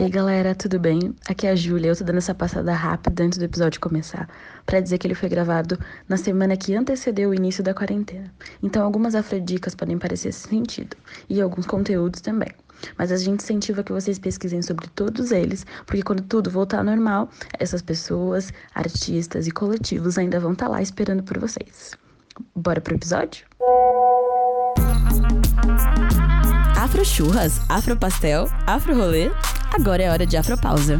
[0.00, 1.12] Ei galera, tudo bem?
[1.28, 1.88] Aqui é a Júlia.
[1.88, 4.28] Eu tô dando essa passada rápida antes do episódio começar,
[4.64, 5.76] para dizer que ele foi gravado
[6.08, 8.32] na semana que antecedeu o início da quarentena.
[8.62, 10.96] Então algumas afrodicas podem parecer sentido
[11.28, 12.52] e alguns conteúdos também.
[12.96, 16.84] Mas a gente incentiva que vocês pesquisem sobre todos eles, porque quando tudo voltar ao
[16.84, 17.28] normal,
[17.58, 21.98] essas pessoas, artistas e coletivos ainda vão estar tá lá esperando por vocês.
[22.54, 23.44] Bora pro episódio?
[26.88, 29.30] Afro churras, afro pastel, afro rolê.
[29.74, 30.98] Agora é hora de afropausa.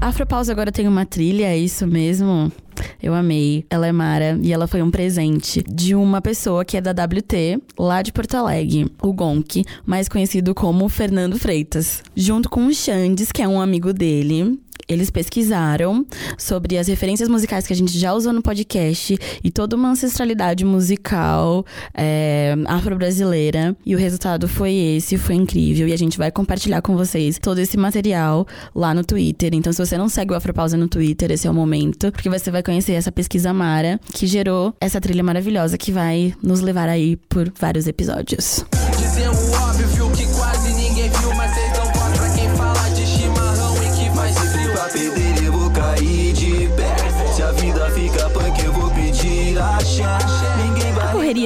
[0.00, 2.52] Afropausa agora tem uma trilha, é isso mesmo?
[3.02, 3.66] Eu amei.
[3.68, 7.60] Ela é Mara e ela foi um presente de uma pessoa que é da WT,
[7.76, 12.00] lá de Porto Alegre, o Gonk, mais conhecido como Fernando Freitas.
[12.14, 14.56] Junto com o Xandes, que é um amigo dele,
[14.88, 16.06] eles pesquisaram
[16.38, 20.64] sobre as referências musicais que a gente já usou no podcast e toda uma ancestralidade
[20.64, 23.76] musical é, afro-brasileira.
[23.84, 25.88] E o resultado foi esse, foi incrível.
[25.88, 29.54] E a gente vai compartilhar com vocês todo esse material lá no Twitter.
[29.54, 32.50] Então, se você não segue o Afropausa no Twitter, esse é o momento, porque você
[32.50, 37.16] vai conhecer essa pesquisa Mara que gerou essa trilha maravilhosa que vai nos levar aí
[37.28, 38.64] por vários episódios.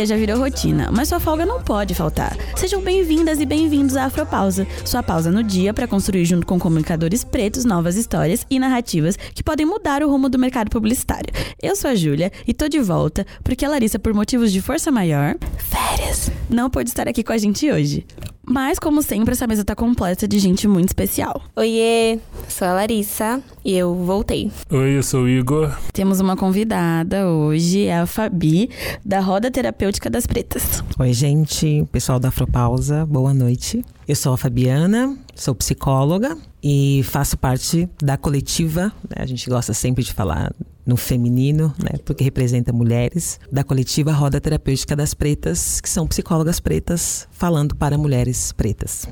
[0.07, 2.37] Já virou rotina, mas sua folga não pode faltar.
[2.57, 7.25] Sejam bem-vindas e bem-vindos à Afropausa, sua pausa no dia para construir junto com comunicadores
[7.25, 11.33] pretos novas histórias e narrativas que podem mudar o rumo do mercado publicitário.
[11.63, 14.91] Eu sou a Júlia e tô de volta porque a Larissa, por motivos de força
[14.91, 18.07] maior, férias, não pôde estar aqui com a gente hoje.
[18.51, 21.41] Mas, como sempre, essa mesa tá completa de gente muito especial.
[21.55, 24.51] Oiê, sou a Larissa e eu voltei.
[24.69, 25.73] Oi, eu sou o Igor.
[25.93, 28.69] Temos uma convidada hoje, é a Fabi,
[29.05, 30.83] da Roda Terapêutica das Pretas.
[30.99, 33.85] Oi, gente, pessoal da Afropausa, boa noite.
[34.09, 39.17] Eu sou a Fabiana, sou psicóloga e faço parte da coletiva, né?
[39.23, 40.53] a gente gosta sempre de falar
[40.85, 46.61] no feminino, né, porque representa mulheres, da coletiva Roda Terapêutica das Pretas, que são psicólogas
[46.61, 49.09] pretas falando para mulheres pretas.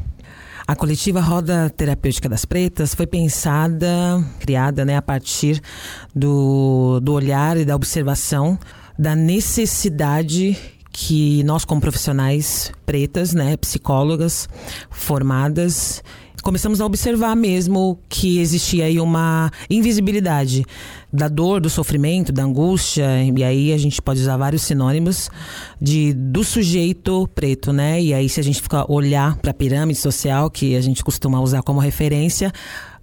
[0.67, 5.63] A coletiva Roda Terapêutica das Pretas foi pensada, criada né, a partir
[6.15, 8.59] do, do olhar e da observação
[8.99, 10.59] da necessidade
[11.01, 14.49] que nós, como profissionais pretas, né, psicólogas
[14.91, 16.03] formadas,
[16.43, 20.65] começamos a observar mesmo que existia aí uma invisibilidade
[21.13, 25.31] da dor, do sofrimento, da angústia, e aí a gente pode usar vários sinônimos
[25.81, 28.03] de do sujeito preto, né?
[28.03, 31.41] E aí se a gente ficar olhar para a pirâmide social que a gente costuma
[31.41, 32.53] usar como referência,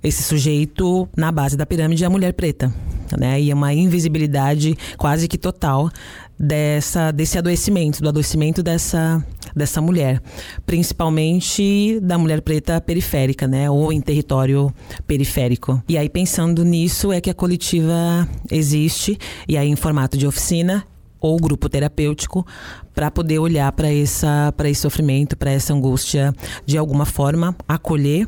[0.04, 2.72] esse sujeito na base da pirâmide é a mulher preta,
[3.18, 3.42] né?
[3.42, 5.90] E é uma invisibilidade quase que total
[6.38, 9.26] dessa desse adoecimento, do adoecimento dessa
[9.56, 10.22] dessa mulher,
[10.66, 14.74] principalmente da mulher preta periférica, né, ou em território
[15.08, 15.82] periférico.
[15.88, 20.86] E aí pensando nisso é que a coletiva existe e aí em formato de oficina
[21.20, 22.46] ou grupo terapêutico
[22.94, 26.34] para poder olhar para essa para esse sofrimento, para essa angústia
[26.66, 28.28] de alguma forma, acolher,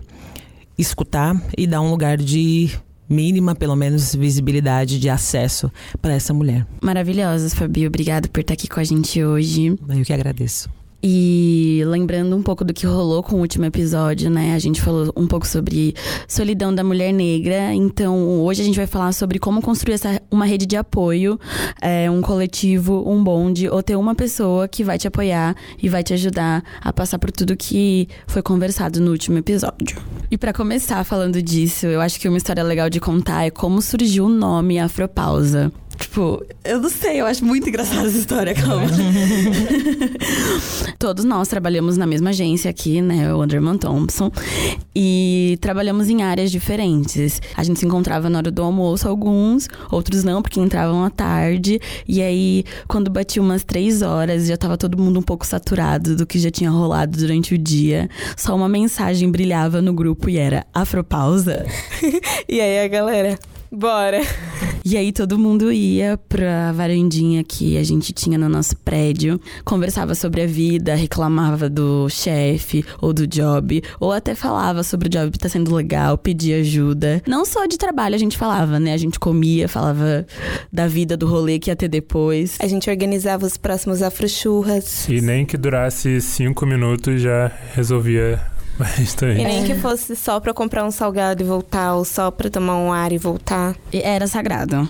[0.78, 2.72] escutar e dar um lugar de
[3.10, 6.66] mínima, pelo menos, visibilidade de acesso para essa mulher.
[6.82, 7.88] Maravilhosas, Fabi.
[7.88, 9.68] Obrigada por estar aqui com a gente hoje.
[9.68, 10.77] Eu que agradeço.
[11.02, 14.56] E lembrando um pouco do que rolou com o último episódio, né?
[14.56, 15.94] A gente falou um pouco sobre
[16.28, 17.74] solidão da mulher negra.
[17.74, 21.40] Então, hoje a gente vai falar sobre como construir essa, uma rede de apoio,
[21.82, 26.04] é, um coletivo, um bonde, ou ter uma pessoa que vai te apoiar e vai
[26.04, 30.02] te ajudar a passar por tudo que foi conversado no último episódio.
[30.32, 33.82] E para começar falando disso, eu acho que uma história legal de contar é como
[33.82, 35.72] surgiu o nome Afropausa.
[35.98, 38.86] Tipo, eu não sei, eu acho muito engraçada essa história, calma.
[41.00, 43.34] Todos nós trabalhamos na mesma agência aqui, né?
[43.34, 44.32] O Underman Thompson.
[44.96, 47.42] E trabalhamos em áreas diferentes.
[47.56, 51.80] A gente se encontrava na hora do almoço, alguns, outros não, porque entravam à tarde.
[52.08, 56.26] E aí, quando batia umas três horas, já tava todo mundo um pouco saturado do
[56.26, 58.10] que já tinha rolado durante o dia.
[58.36, 61.66] Só uma mensagem brilhava no grupo e era Afropausa.
[62.48, 63.40] e aí a galera,
[63.72, 64.22] Bora.
[64.90, 70.16] E aí todo mundo ia pra varandinha que a gente tinha no nosso prédio, conversava
[70.16, 75.30] sobre a vida, reclamava do chefe ou do job, ou até falava sobre o job
[75.30, 77.22] que tá sendo legal, pedia ajuda.
[77.28, 78.94] Não só de trabalho a gente falava, né?
[78.94, 80.26] A gente comia, falava
[80.72, 82.58] da vida, do rolê que ia ter depois.
[82.62, 85.10] A gente organizava os próximos afrochurras.
[85.10, 88.42] E nem que durasse cinco minutos já resolvia
[88.80, 89.42] Bastante.
[89.42, 92.78] E nem que fosse só pra comprar um salgado e voltar, ou só pra tomar
[92.78, 93.76] um ar e voltar.
[93.92, 94.88] Era sagrado.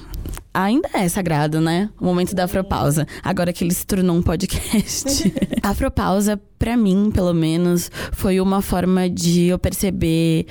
[0.63, 1.89] Ainda é sagrado, né?
[1.99, 3.05] O momento da Afropausa.
[3.23, 5.31] Agora que ele se tornou um podcast.
[5.61, 10.47] a Afropausa, para mim, pelo menos, foi uma forma de eu perceber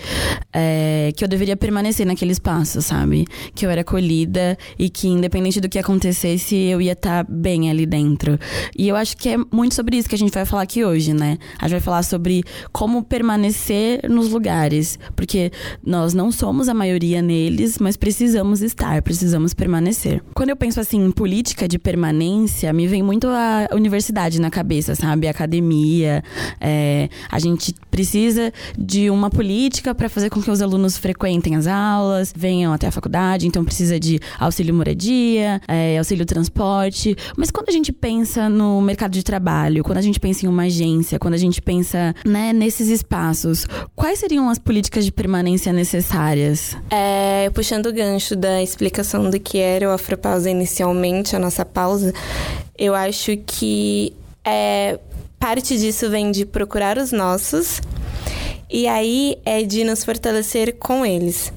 [0.52, 3.24] é, que eu deveria permanecer naquele espaço, sabe?
[3.52, 7.68] Que eu era acolhida e que, independente do que acontecesse, eu ia estar tá bem
[7.68, 8.38] ali dentro.
[8.78, 11.12] E eu acho que é muito sobre isso que a gente vai falar aqui hoje,
[11.12, 11.36] né?
[11.58, 15.00] A gente vai falar sobre como permanecer nos lugares.
[15.16, 15.50] Porque
[15.84, 19.95] nós não somos a maioria neles, mas precisamos estar, precisamos permanecer.
[20.34, 24.94] Quando eu penso assim em política de permanência, me vem muito a universidade na cabeça,
[24.94, 25.26] sabe?
[25.26, 26.22] A academia.
[26.60, 31.66] É, a gente precisa de uma política para fazer com que os alunos frequentem as
[31.66, 37.16] aulas, venham até a faculdade, então precisa de auxílio moradia, é, auxílio transporte.
[37.36, 40.64] Mas quando a gente pensa no mercado de trabalho, quando a gente pensa em uma
[40.64, 46.76] agência, quando a gente pensa né, nesses espaços, quais seriam as políticas de permanência necessárias?
[46.90, 52.12] É, puxando o gancho da explicação do que era o Afropausa inicialmente, a nossa pausa,
[52.76, 54.12] eu acho que
[54.44, 54.98] é,
[55.38, 57.80] parte disso vem de procurar os nossos
[58.70, 61.52] e aí é de nos fortalecer com eles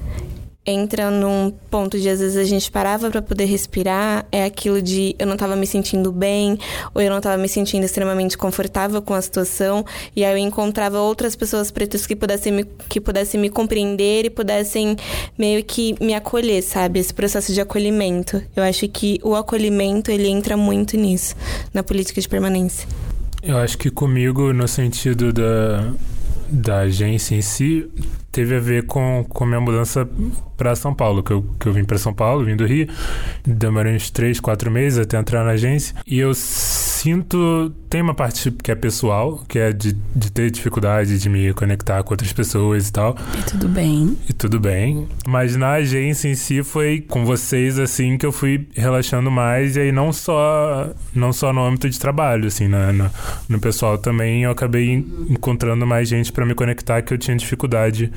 [0.64, 5.16] entra num ponto de às vezes a gente parava para poder respirar, é aquilo de
[5.18, 6.58] eu não estava me sentindo bem,
[6.94, 9.84] ou eu não estava me sentindo extremamente confortável com a situação,
[10.14, 14.30] e aí eu encontrava outras pessoas pretas que pudessem me, que pudessem me compreender e
[14.30, 14.96] pudessem
[15.38, 17.00] meio que me acolher, sabe?
[17.00, 18.42] Esse processo de acolhimento.
[18.54, 21.34] Eu acho que o acolhimento ele entra muito nisso,
[21.72, 22.86] na política de permanência.
[23.42, 25.90] Eu acho que comigo, no sentido da,
[26.50, 27.88] da agência em si,
[28.32, 30.08] teve a ver com, com a minha mudança
[30.56, 32.86] para São Paulo, que eu, que eu vim para São Paulo, vim do Rio,
[33.44, 38.50] demorei uns três, quatro meses até entrar na agência, e eu sinto, tem uma parte
[38.50, 42.88] que é pessoal, que é de, de ter dificuldade de me conectar com outras pessoas
[42.88, 43.16] e tal.
[43.38, 44.18] E tudo bem.
[44.28, 48.68] E tudo bem, mas na agência em si foi com vocês, assim, que eu fui
[48.76, 53.10] relaxando mais, e aí não só, não só no âmbito de trabalho, assim, no,
[53.48, 54.92] no pessoal também eu acabei
[55.28, 58.12] encontrando mais gente para me conectar que eu tinha dificuldade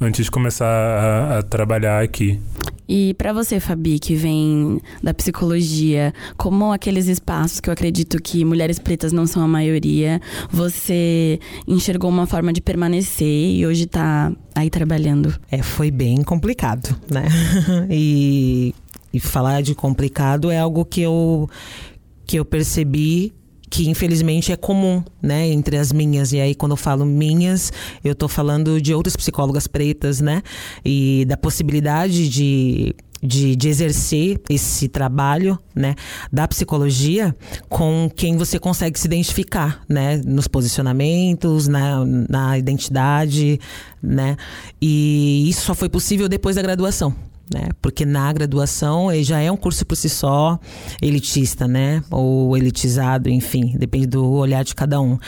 [0.00, 2.40] antes de começar a, a trabalhar aqui.
[2.88, 8.46] E para você, Fabi, que vem da psicologia, como aqueles espaços que eu acredito que
[8.46, 10.20] mulheres pretas não são a maioria,
[10.50, 15.38] você enxergou uma forma de permanecer e hoje tá aí trabalhando?
[15.50, 17.28] É, foi bem complicado, né?
[17.90, 18.74] e,
[19.12, 21.48] e falar de complicado é algo que eu
[22.26, 23.32] que eu percebi
[23.70, 26.32] que infelizmente é comum, né, entre as minhas.
[26.32, 27.72] E aí quando eu falo minhas,
[28.02, 30.42] eu tô falando de outras psicólogas pretas, né?
[30.84, 35.96] E da possibilidade de de, de, exercer esse trabalho né,
[36.32, 37.34] da psicologia
[37.68, 43.58] com quem você consegue se identificar né, nos posicionamentos, na, na identidade,
[44.00, 44.36] né?
[44.80, 47.14] E isso só foi possível depois da graduação
[47.52, 47.68] né?
[47.80, 50.58] Porque na graduação ele já é um curso por si só
[51.00, 52.02] elitista, né?
[52.10, 55.18] Ou elitizado, enfim, depende do olhar de cada um.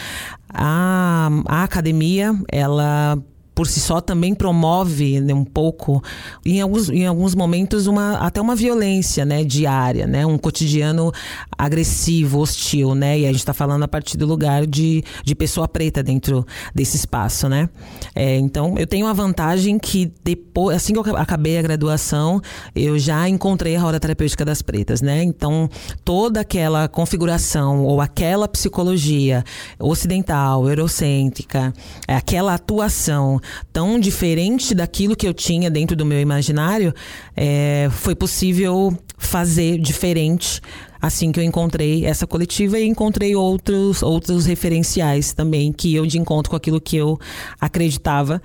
[0.52, 3.18] A, a academia, ela
[3.60, 6.02] por si só também promove né, um pouco,
[6.46, 11.12] em alguns, em alguns momentos, uma, até uma violência né, diária, né, um cotidiano
[11.58, 13.18] agressivo, hostil, né?
[13.18, 16.96] E a gente está falando a partir do lugar de, de pessoa preta dentro desse
[16.96, 17.68] espaço, né?
[18.14, 22.40] É, então, eu tenho a vantagem que depois, assim que eu acabei a graduação,
[22.74, 25.22] eu já encontrei a roda terapêutica das pretas, né?
[25.22, 25.68] Então,
[26.02, 29.44] toda aquela configuração ou aquela psicologia
[29.78, 31.74] ocidental, eurocêntrica,
[32.08, 33.38] aquela atuação
[33.72, 36.94] tão diferente daquilo que eu tinha dentro do meu imaginário,
[37.36, 40.60] é, foi possível fazer diferente
[41.00, 46.18] assim que eu encontrei essa coletiva e encontrei outros outros referenciais também que eu de
[46.18, 47.18] encontro com aquilo que eu
[47.60, 48.42] acreditava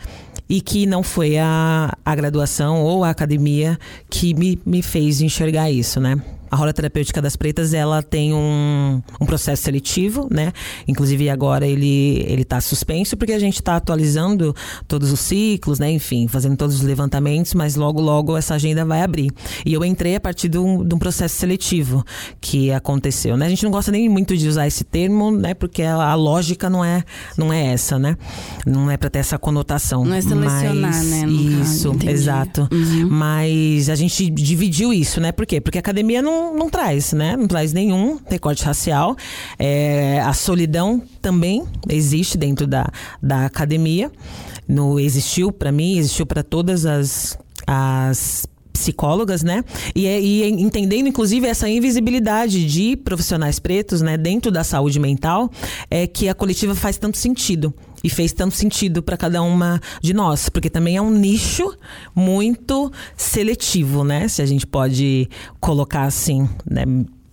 [0.48, 3.78] e que não foi a, a graduação ou a academia
[4.10, 6.22] que me, me fez enxergar isso, né?
[6.56, 10.54] A roda terapêutica das pretas, ela tem um, um processo seletivo, né?
[10.88, 14.56] Inclusive agora ele ele está suspenso porque a gente está atualizando
[14.88, 15.92] todos os ciclos, né?
[15.92, 19.32] Enfim, fazendo todos os levantamentos, mas logo logo essa agenda vai abrir.
[19.66, 22.06] E eu entrei a partir de um, de um processo seletivo
[22.40, 23.48] que aconteceu, né?
[23.48, 25.54] A gente não gosta nem muito de usar esse termo, né?
[25.54, 27.04] Porque a, a lógica não é
[27.38, 28.16] não é essa, né?
[28.66, 30.06] Não é para ter essa conotação.
[30.06, 31.28] Não é selecionar, mas, né?
[31.28, 32.70] isso, caso, exato.
[32.72, 33.10] Uhum.
[33.10, 35.34] Mas a gente dividiu isso, né?
[35.34, 35.60] Por quê?
[35.60, 37.36] Porque a academia não não, traz, né?
[37.36, 39.16] Não traz nenhum recorte racial.
[39.58, 42.90] É, a solidão também existe dentro da,
[43.22, 44.12] da academia.
[44.68, 49.64] No, existiu para mim, existiu para todas as, as psicólogas, né?
[49.96, 55.50] E, é, e, entendendo, inclusive, essa invisibilidade de profissionais pretos, né, dentro da saúde mental,
[55.90, 57.74] é que a coletiva faz tanto sentido.
[58.06, 61.76] E fez tanto sentido para cada uma de nós, porque também é um nicho
[62.14, 64.28] muito seletivo, né?
[64.28, 65.28] Se a gente pode
[65.60, 66.84] colocar assim, né?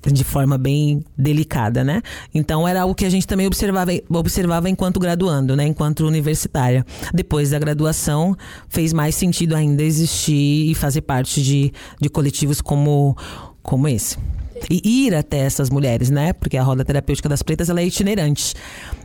[0.04, 2.02] de forma bem delicada, né?
[2.34, 5.66] Então era algo que a gente também observava, observava enquanto graduando, né?
[5.66, 6.84] Enquanto universitária.
[7.12, 8.34] Depois da graduação,
[8.68, 13.14] fez mais sentido ainda existir e fazer parte de, de coletivos como,
[13.62, 14.16] como esse
[14.70, 16.32] e ir até essas mulheres, né?
[16.32, 18.54] Porque a roda terapêutica das pretas ela é itinerante.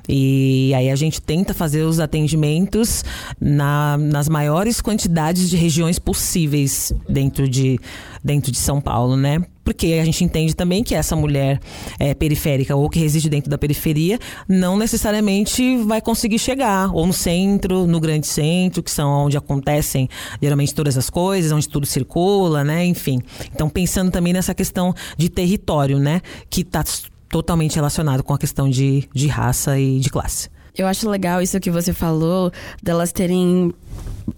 [0.08, 3.04] E aí a gente tenta fazer os atendimentos
[3.40, 7.80] na, nas maiores quantidades de regiões possíveis dentro de,
[8.24, 9.44] dentro de São Paulo, né?
[9.64, 11.60] Porque a gente entende também que essa mulher
[12.00, 17.12] é, periférica ou que reside dentro da periferia não necessariamente vai conseguir chegar ou no
[17.12, 20.08] centro, no grande centro, que são onde acontecem
[20.42, 22.86] geralmente todas as coisas, onde tudo circula, né?
[22.86, 23.22] Enfim.
[23.54, 26.22] Então pensando também nessa questão de território, né?
[26.50, 26.82] Que está
[27.30, 30.50] totalmente relacionado com a questão de, de raça e de classe.
[30.78, 32.52] Eu acho legal isso que você falou,
[32.84, 33.74] delas terem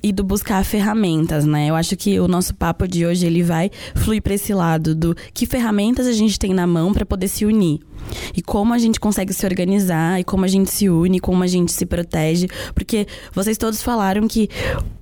[0.02, 1.70] ido buscar ferramentas, né?
[1.70, 5.16] Eu acho que o nosso papo de hoje ele vai fluir para esse lado do
[5.34, 7.80] que ferramentas a gente tem na mão para poder se unir.
[8.36, 11.48] E como a gente consegue se organizar, e como a gente se une, como a
[11.48, 12.48] gente se protege.
[12.74, 14.50] Porque vocês todos falaram que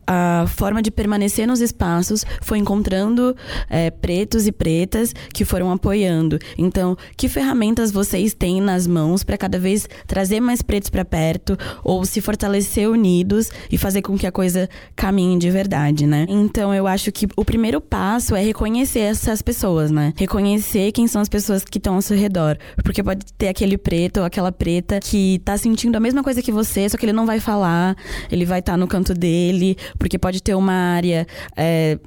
[0.07, 3.35] a forma de permanecer nos espaços foi encontrando
[3.69, 6.39] é, pretos e pretas que foram apoiando.
[6.57, 11.57] Então, que ferramentas vocês têm nas mãos para cada vez trazer mais pretos para perto
[11.83, 14.46] ou se fortalecer unidos e fazer com que a coisa
[14.95, 16.25] caminhe de verdade, né?
[16.29, 20.13] Então, eu acho que o primeiro passo é reconhecer essas pessoas, né?
[20.15, 22.57] Reconhecer quem são as pessoas que estão ao seu redor.
[22.83, 26.51] Porque pode ter aquele preto ou aquela preta que tá sentindo a mesma coisa que
[26.51, 27.95] você, só que ele não vai falar,
[28.31, 31.97] ele vai estar tá no canto dele, porque pode ter uma área, é,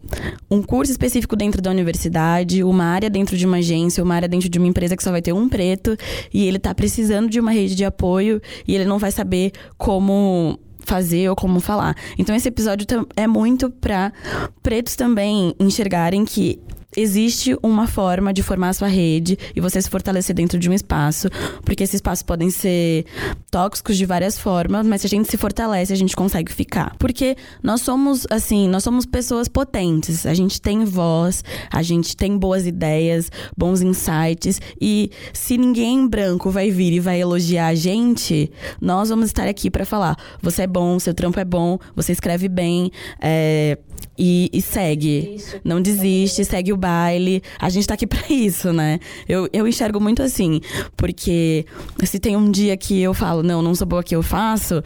[0.51, 4.49] um curso específico dentro da universidade, uma área dentro de uma agência, uma área dentro
[4.49, 5.97] de uma empresa que só vai ter um preto,
[6.33, 10.59] e ele tá precisando de uma rede de apoio e ele não vai saber como
[10.91, 11.97] fazer ou como falar.
[12.19, 12.85] Então esse episódio
[13.17, 14.13] é muito para
[14.61, 16.59] pretos também enxergarem que
[16.97, 20.73] existe uma forma de formar a sua rede e você se fortalecer dentro de um
[20.73, 21.29] espaço,
[21.65, 23.05] porque esses espaços podem ser
[23.51, 26.97] tóxicos de várias formas, mas se a gente se fortalece, a gente consegue ficar.
[26.99, 32.37] Porque nós somos, assim, nós somos pessoas potentes, a gente tem voz, a gente tem
[32.37, 38.51] boas ideias, bons insights, e se ninguém branco vai vir e vai elogiar a gente,
[38.81, 42.49] nós vamos estar aqui para falar: você é bom, seu trampo é bom, você escreve
[42.49, 43.79] bem, é,
[44.23, 45.39] e, e, segue.
[45.65, 47.43] Não desiste, segue o baile.
[47.59, 49.01] A gente tá aqui pra isso, né?
[49.27, 50.61] Eu, eu enxergo muito assim.
[50.95, 51.65] Porque
[52.05, 54.83] se tem um dia que eu falo, não, não sou boa que eu faço,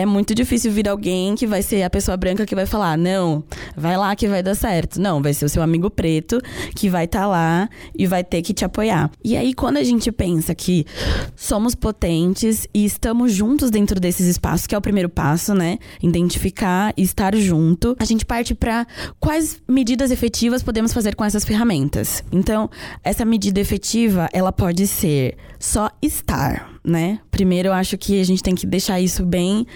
[0.00, 3.44] é muito difícil vir alguém que vai ser a pessoa branca que vai falar, não,
[3.76, 5.00] vai lá que vai dar certo.
[5.00, 6.40] Não, vai ser o seu amigo preto
[6.74, 9.10] que vai estar tá lá e vai ter que te apoiar.
[9.22, 10.86] E aí, quando a gente pensa que
[11.36, 15.78] somos potentes e estamos juntos dentro desses espaços, que é o primeiro passo, né?
[16.02, 18.86] Identificar e estar junto, a gente parte para
[19.18, 22.24] quais medidas efetivas podemos fazer com essas ferramentas.
[22.32, 22.70] Então,
[23.04, 27.20] essa medida efetiva, ela pode ser só estar, né?
[27.30, 29.66] Primeiro, eu acho que a gente tem que deixar isso bem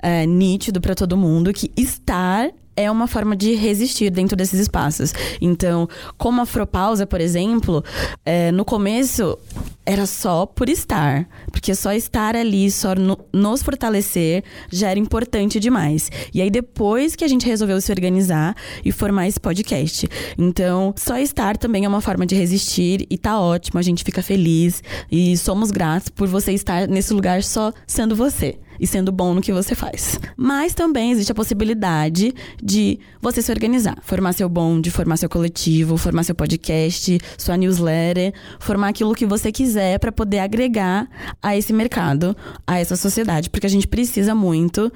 [0.00, 5.12] é, nítido para todo mundo que estar é uma forma de resistir dentro desses espaços.
[5.40, 7.84] Então, como a Fropausa, por exemplo,
[8.24, 9.38] é, no começo
[9.84, 11.28] era só por estar.
[11.50, 16.10] Porque só estar ali, só no, nos fortalecer, já era importante demais.
[16.32, 20.08] E aí, depois que a gente resolveu se organizar e formar esse podcast.
[20.38, 24.22] Então, só estar também é uma forma de resistir e tá ótimo, a gente fica
[24.22, 29.34] feliz e somos gratos por você estar nesse lugar só sendo você e sendo bom
[29.34, 30.18] no que você faz.
[30.36, 35.96] Mas também existe a possibilidade de você se organizar, formar seu bonde, formar seu coletivo,
[35.96, 41.08] formar seu podcast, sua newsletter, formar aquilo que você quiser para poder agregar
[41.42, 42.36] a esse mercado,
[42.66, 44.92] a essa sociedade, porque a gente precisa muito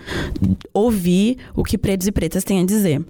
[0.73, 3.05] ouvir o que pretos e pretas têm a dizer.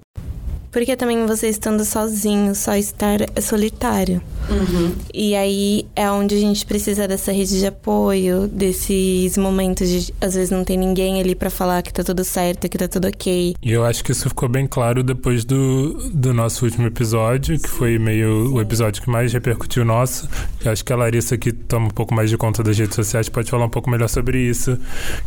[0.77, 4.21] Porque também você estando sozinho, só estar é solitário.
[4.51, 4.93] Uhum.
[5.13, 10.35] E aí é onde a gente precisa dessa rede de apoio, desses momentos de às
[10.35, 13.57] vezes não tem ninguém ali para falar que tá tudo certo, que tá tudo ok.
[13.63, 17.71] E eu acho que isso ficou bem claro depois do, do nosso último episódio, que
[17.71, 20.29] foi meio o episódio que mais repercutiu nosso.
[20.63, 23.31] Eu acho que a Larissa, que toma um pouco mais de conta das redes sociais,
[23.31, 24.79] pode falar um pouco melhor sobre isso.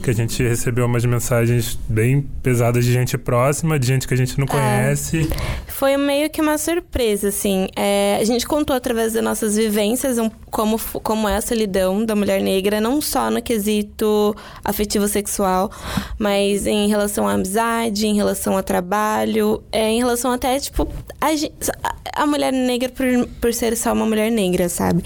[0.03, 4.17] Que a gente recebeu umas mensagens bem pesadas de gente próxima, de gente que a
[4.17, 4.47] gente não é.
[4.47, 5.27] conhece.
[5.67, 7.67] Foi meio que uma surpresa, assim.
[7.75, 12.15] É, a gente contou através das nossas vivências um, como, como é a solidão da
[12.15, 15.72] mulher negra, não só no quesito afetivo sexual,
[16.17, 20.88] mas em relação à amizade, em relação ao trabalho, é, em relação até, tipo,
[21.22, 23.05] a, a mulher negra por,
[23.39, 25.03] por ser só uma mulher negra, sabe?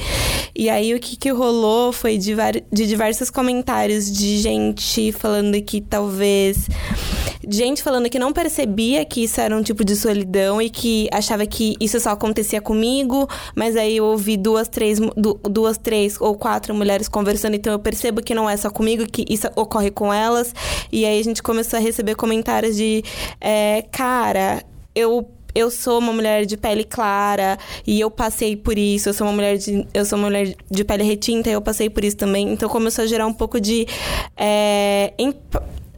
[0.55, 2.35] E aí o que, que rolou foi de,
[2.71, 6.67] de diversos comentários de gente falando que talvez
[7.49, 10.22] gente falando que não percebia que isso era um tipo de solidão
[10.61, 15.77] e que achava que isso só acontecia comigo, mas aí eu ouvi duas, três, duas,
[15.77, 19.47] três ou quatro mulheres conversando, então eu percebo que não é só comigo, que isso
[19.55, 20.53] ocorre com elas.
[20.91, 23.03] E aí a gente começou a receber comentários de,
[23.39, 24.63] é, cara,
[24.95, 29.09] eu eu sou uma mulher de pele clara e eu passei por isso.
[29.09, 31.89] Eu sou uma mulher de, eu sou uma mulher de pele retinta e eu passei
[31.89, 32.51] por isso também.
[32.51, 33.85] Então começou a gerar um pouco de
[34.35, 35.13] é,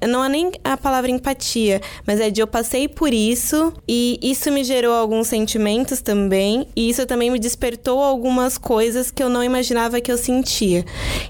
[0.01, 4.51] não é nem a palavra empatia, mas é de eu passei por isso e isso
[4.51, 9.43] me gerou alguns sentimentos também, e isso também me despertou algumas coisas que eu não
[9.43, 10.85] imaginava que eu sentia.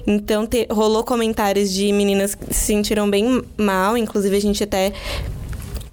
[0.05, 4.91] Então te, rolou comentários de meninas que se sentiram bem mal, inclusive a gente até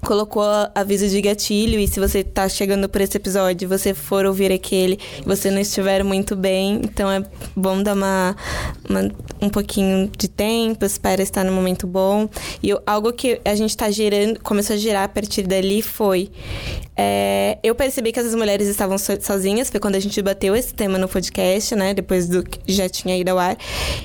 [0.02, 0.42] colocou
[0.74, 4.98] aviso de gatilho e se você tá chegando por esse episódio, você for ouvir aquele
[5.24, 7.24] você não estiver muito bem, então é
[7.54, 8.36] bom dar uma,
[8.88, 9.10] uma
[9.42, 12.28] um pouquinho de tempo, espera estar no momento bom.
[12.62, 16.30] E eu, algo que a gente tá gerando, começou a gerar a partir dali foi
[16.94, 20.74] é, eu percebi que essas mulheres estavam so, sozinhas, foi quando a gente bateu esse
[20.74, 21.94] tema no podcast, né?
[21.94, 23.56] Depois do que já tinha ido ao ar.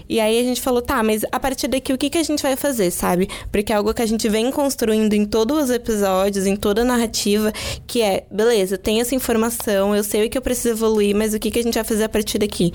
[0.07, 2.41] E aí a gente falou, tá, mas a partir daqui o que, que a gente
[2.41, 3.27] vai fazer, sabe?
[3.51, 6.85] Porque é algo que a gente vem construindo em todos os episódios, em toda a
[6.85, 7.51] narrativa,
[7.85, 11.39] que é, beleza, tem essa informação, eu sei o que eu preciso evoluir, mas o
[11.39, 12.71] que, que a gente vai fazer a partir daqui?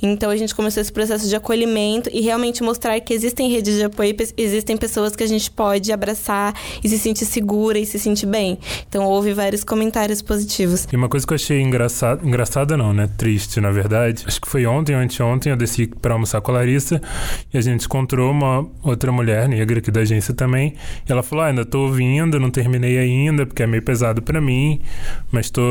[0.00, 3.84] Então a gente começou esse processo de acolhimento e realmente mostrar que existem redes de
[3.84, 8.26] apoio, existem pessoas que a gente pode abraçar e se sentir segura e se sentir
[8.26, 8.58] bem.
[8.88, 10.86] Então houve vários comentários positivos.
[10.92, 13.08] E uma coisa que eu achei engraçada, engraçada não, né?
[13.16, 14.24] Triste, na verdade.
[14.26, 17.00] Acho que foi ontem ou anteontem eu desci para almoçar com a Larissa
[17.52, 20.74] e a gente encontrou uma outra mulher negra aqui da agência também.
[21.08, 24.40] E ela falou: ah, ainda tô ouvindo, não terminei ainda, porque é meio pesado para
[24.40, 24.80] mim,
[25.30, 25.62] mas tô,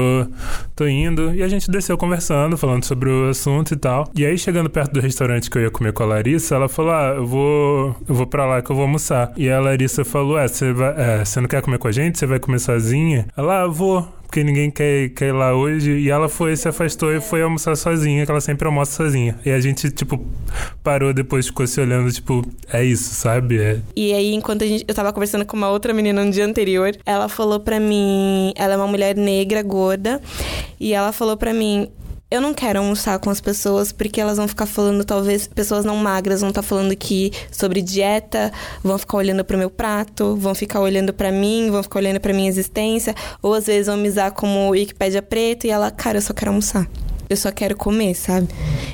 [0.76, 1.34] tô indo.
[1.34, 4.10] E a gente desceu conversando, falando sobre o assunto e tal.
[4.16, 6.17] E aí, chegando perto do restaurante que eu ia comer com a Larissa,
[6.56, 9.32] ela falou: ah, eu vou, eu vou pra lá que eu vou almoçar.
[9.36, 12.18] E a Larissa falou: é, você é, não quer comer com a gente?
[12.18, 13.28] Você vai comer sozinha?
[13.36, 15.92] Ela, ah, vou, porque ninguém quer, quer ir lá hoje.
[15.92, 19.40] E ela foi, se afastou e foi almoçar sozinha, que ela sempre almoça sozinha.
[19.46, 20.24] E a gente, tipo,
[20.84, 23.60] parou depois, ficou se olhando, tipo, é isso, sabe?
[23.60, 23.80] É.
[23.96, 26.96] E aí, enquanto a gente, eu tava conversando com uma outra menina no dia anterior,
[27.06, 30.22] ela falou pra mim, ela é uma mulher negra, gorda,
[30.80, 31.90] e ela falou pra mim,
[32.30, 35.96] eu não quero almoçar com as pessoas porque elas vão ficar falando, talvez, pessoas não
[35.96, 38.52] magras vão estar tá falando que sobre dieta,
[38.84, 42.20] vão ficar olhando para o meu prato, vão ficar olhando para mim, vão ficar olhando
[42.20, 46.18] para minha existência, ou às vezes vão me usar como Wikipédia preto e ela, cara,
[46.18, 46.88] eu só quero almoçar.
[47.30, 48.48] Eu só quero comer, sabe?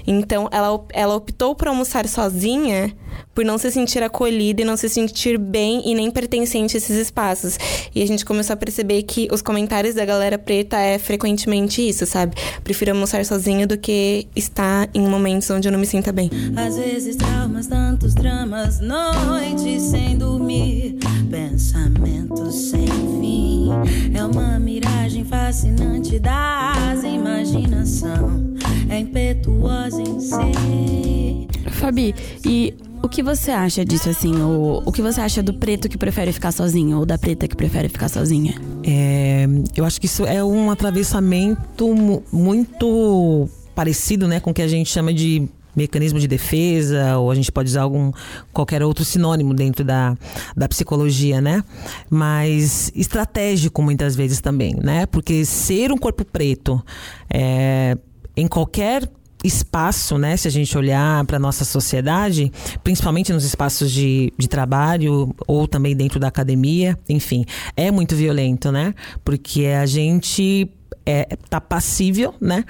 [0.05, 2.95] Então ela, ela optou por almoçar sozinha
[3.33, 6.97] por não se sentir acolhida e não se sentir bem e nem pertencente a esses
[6.97, 7.57] espaços.
[7.93, 12.05] E a gente começou a perceber que os comentários da galera preta é frequentemente isso,
[12.05, 12.35] sabe?
[12.63, 16.29] Prefiro almoçar sozinha do que estar em momentos onde eu não me sinta bem.
[16.55, 20.97] Às vezes traumas, tantos dramas, noites sem dormir,
[21.29, 23.69] pensamentos sem fim.
[24.15, 27.03] É uma miragem fascinante das
[27.43, 28.53] imaginação,
[28.89, 31.47] é impetuosa em si.
[31.71, 34.33] Fabi, e o que você acha disso, assim?
[34.41, 37.89] O, que você acha do preto que prefere ficar sozinho ou da preta que prefere
[37.89, 38.55] ficar sozinha?
[38.81, 41.93] É, eu acho que isso é um atravessamento
[42.31, 47.35] muito parecido, né, com o que a gente chama de mecanismo de defesa, ou a
[47.35, 48.11] gente pode usar algum
[48.53, 50.15] qualquer outro sinônimo dentro da,
[50.55, 51.63] da psicologia, né?
[52.09, 55.07] Mas estratégico muitas vezes também, né?
[55.07, 56.81] Porque ser um corpo preto
[57.29, 57.97] é,
[58.37, 59.09] em qualquer
[59.43, 60.37] espaço, né?
[60.37, 62.51] Se a gente olhar para nossa sociedade,
[62.83, 68.71] principalmente nos espaços de, de trabalho ou também dentro da academia, enfim, é muito violento,
[68.71, 68.93] né?
[69.23, 70.69] Porque a gente
[71.05, 72.63] é, tá passível, né?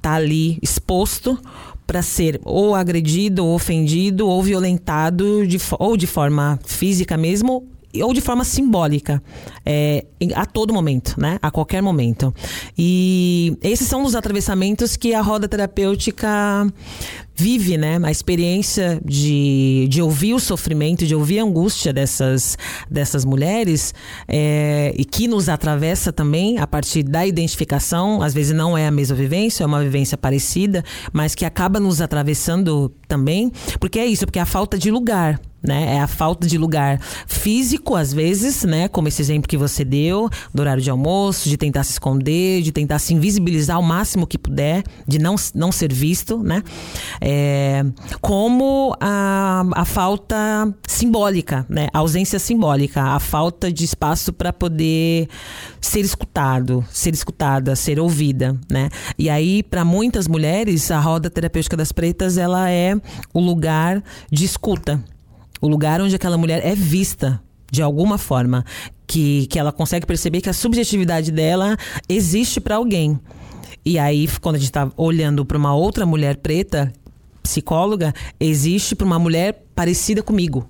[0.00, 1.38] Tá ali exposto
[1.86, 7.64] para ser ou agredido, ou ofendido, ou violentado de, ou de forma física mesmo,
[8.02, 9.22] ou de forma simbólica,
[9.64, 10.04] é,
[10.34, 11.38] a todo momento, né?
[11.42, 12.34] A qualquer momento.
[12.76, 16.66] E esses são os atravessamentos que a roda terapêutica
[17.36, 18.00] vive, né?
[18.02, 22.56] A experiência de, de ouvir o sofrimento, de ouvir a angústia dessas,
[22.90, 23.92] dessas mulheres
[24.26, 28.22] é, e que nos atravessa também a partir da identificação.
[28.22, 30.82] Às vezes não é a mesma vivência, é uma vivência parecida,
[31.12, 35.38] mas que acaba nos atravessando também, porque é isso, porque é a falta de lugar
[35.66, 35.96] né?
[35.96, 38.88] É a falta de lugar físico, às vezes, né?
[38.88, 42.72] Como esse exemplo que você deu, do horário de almoço, de tentar se esconder, de
[42.72, 46.62] tentar se invisibilizar o máximo que puder, de não, não ser visto, né?
[47.20, 47.84] É,
[48.20, 50.36] como a, a falta
[50.86, 51.88] simbólica, né?
[51.92, 55.28] A ausência simbólica, a falta de espaço para poder
[55.80, 58.88] ser escutado, ser escutada, ser ouvida, né?
[59.18, 62.94] E aí, para muitas mulheres, a roda terapêutica das pretas, ela é
[63.32, 65.02] o lugar de escuta
[65.60, 67.40] o lugar onde aquela mulher é vista
[67.70, 68.64] de alguma forma,
[69.06, 71.76] que, que ela consegue perceber que a subjetividade dela
[72.08, 73.18] existe para alguém.
[73.84, 76.92] E aí, quando a gente está olhando para uma outra mulher preta,
[77.42, 80.68] psicóloga, existe para uma mulher parecida comigo.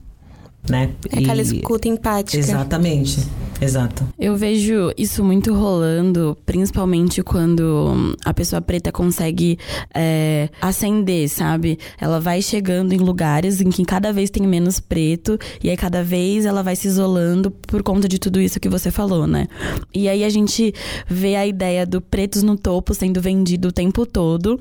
[0.69, 0.91] Né?
[1.11, 1.45] É aquela e...
[1.45, 2.39] escuta empática.
[2.39, 3.21] Exatamente.
[3.61, 4.07] Exato.
[4.19, 9.59] Eu vejo isso muito rolando, principalmente quando a pessoa preta consegue
[9.95, 11.79] é, ascender, sabe?
[11.99, 16.03] Ela vai chegando em lugares em que cada vez tem menos preto, e aí cada
[16.03, 19.47] vez ela vai se isolando por conta de tudo isso que você falou, né?
[19.95, 20.75] E aí a gente
[21.09, 24.61] vê a ideia do pretos no topo sendo vendido o tempo todo,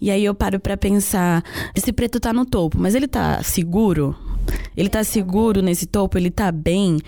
[0.00, 1.42] e aí eu paro para pensar:
[1.74, 4.14] esse preto tá no topo, mas ele tá seguro?
[4.76, 6.18] Ele tá seguro nesse topo?
[6.18, 6.98] Ele tá bem?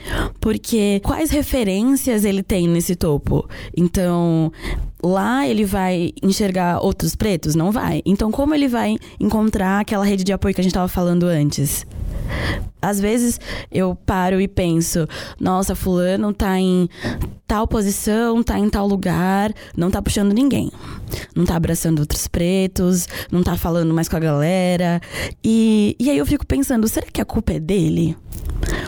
[0.41, 3.49] Porque quais referências ele tem nesse topo?
[3.77, 4.53] Então,
[5.07, 7.55] lá ele vai enxergar outros pretos?
[7.55, 8.03] Não vai.
[8.05, 11.87] Então, como ele vai encontrar aquela rede de apoio que a gente tava falando antes?
[12.81, 13.41] Às vezes
[13.71, 15.09] eu paro e penso,
[15.41, 16.89] nossa, fulano tá em
[17.47, 20.71] tal posição, tá em tal lugar, não tá puxando ninguém.
[21.35, 25.01] Não tá abraçando outros pretos, não tá falando mais com a galera.
[25.43, 28.17] E, e aí eu fico pensando, será que a culpa é dele?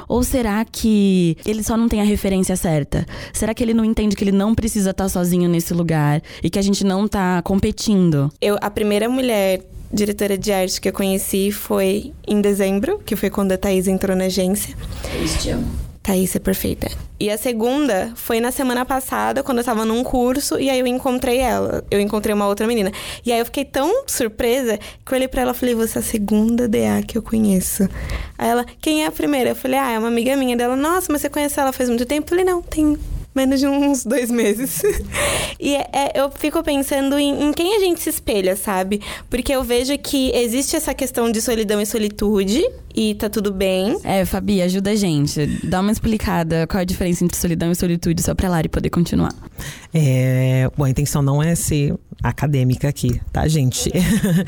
[0.07, 3.07] Ou será que ele só não tem a referência certa?
[3.33, 6.51] Será que ele não entende que ele não precisa estar tá sozinho nesse lugar e
[6.51, 8.31] que a gente não tá competindo?
[8.41, 13.31] Eu, a primeira mulher diretora de arte que eu conheci foi em dezembro, que foi
[13.31, 14.77] quando a Thaís entrou na agência.
[15.03, 15.88] Thaís, te amo.
[16.09, 16.89] Thaís é perfeita.
[17.21, 20.87] E a segunda foi na semana passada, quando eu tava num curso, e aí eu
[20.87, 21.85] encontrei ela.
[21.91, 22.91] Eu encontrei uma outra menina.
[23.27, 26.01] E aí eu fiquei tão surpresa que eu olhei pra ela e falei: Você é
[26.01, 27.87] a segunda DA que eu conheço.
[28.39, 29.51] Aí ela, quem é a primeira?
[29.51, 30.77] Eu falei: Ah, é uma amiga minha dela.
[30.77, 32.25] Nossa, mas você conhece ela faz muito tempo?
[32.25, 32.97] Eu falei: Não, tem
[33.39, 34.83] menos de uns dois meses.
[35.61, 39.01] e é, é, eu fico pensando em, em, quem a gente se espelha, sabe?
[39.31, 43.97] Porque eu vejo que existe essa questão de solidão e solitude, e tá tudo bem.
[44.03, 45.47] É, Fabi, ajuda a gente.
[45.65, 48.91] Dá uma explicada qual é a diferença entre solidão e solitude, só pra Lari poder
[48.91, 49.33] continuar.
[49.95, 53.89] É, bom, a intenção não é ser acadêmica aqui, tá, gente?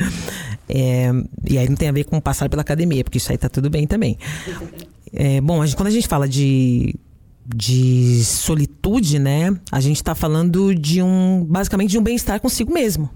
[0.69, 1.11] é,
[1.49, 3.71] e aí não tem a ver com passar pela academia, porque isso aí tá tudo
[3.71, 4.19] bem também.
[5.13, 6.97] É, bom, a gente, quando a gente fala de
[7.55, 9.57] de solitude, né?
[9.71, 13.11] A gente está falando de um, basicamente, de um bem-estar consigo mesmo,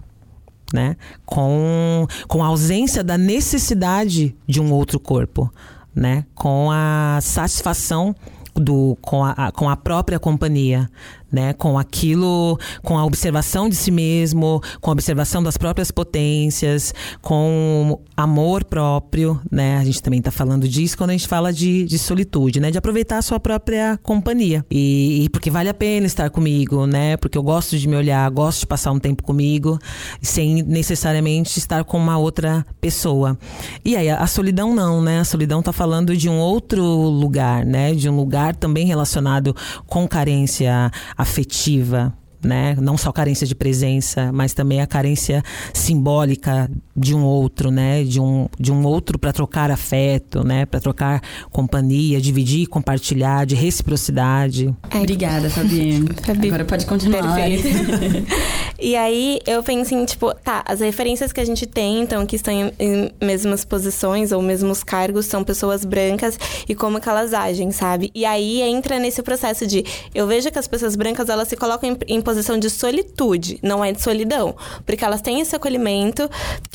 [0.73, 0.97] né?
[1.25, 5.53] Com, com a ausência da necessidade de um outro corpo,
[5.95, 6.25] né?
[6.35, 8.15] Com a satisfação
[8.55, 10.89] do, com, a, com a própria companhia,
[11.35, 11.53] né?
[11.53, 18.01] Com aquilo, com a observação de si mesmo, com a observação das próprias potências, com
[18.17, 19.77] amor próprio, né?
[19.77, 22.71] A gente também está falando disso quando a gente fala de, de solitude, né?
[22.71, 24.65] De aproveitar a sua própria companhia.
[24.71, 27.17] E, e, porque vale a pena estar comigo, né?
[27.17, 29.79] Porque eu gosto de me olhar, gosto de passar um tempo comigo,
[30.23, 33.37] sem necessariamente estar com uma outra pessoa.
[33.85, 35.21] E aí, a, a solidão não, né?
[35.21, 37.95] A solidão está falando de um outro lugar, né?
[37.95, 39.55] De um lugar também relacionado
[39.87, 40.91] com carência
[41.25, 42.77] afetiva, né?
[42.81, 48.05] Não só carência de presença, mas também a carência simbólica de um outro, né?
[48.05, 50.65] De um, de um outro para trocar afeto, né?
[50.65, 54.75] Para trocar companhia, dividir, compartilhar, de reciprocidade.
[54.91, 54.99] É.
[54.99, 56.05] Obrigada, Fabi.
[56.23, 56.49] Fabi.
[56.49, 57.25] Agora pode continuar.
[58.79, 62.37] e aí eu penso em, tipo, tá, as referências que a gente tem, então, que
[62.37, 67.35] estão em, em mesmas posições ou mesmos cargos, são pessoas brancas e como que elas
[67.35, 68.11] agem, sabe?
[68.15, 71.91] E aí entra nesse processo de eu vejo que as pessoas brancas elas se colocam
[71.91, 74.55] em, em posição de solitude, não é de solidão.
[74.87, 76.29] Porque elas têm esse acolhimento,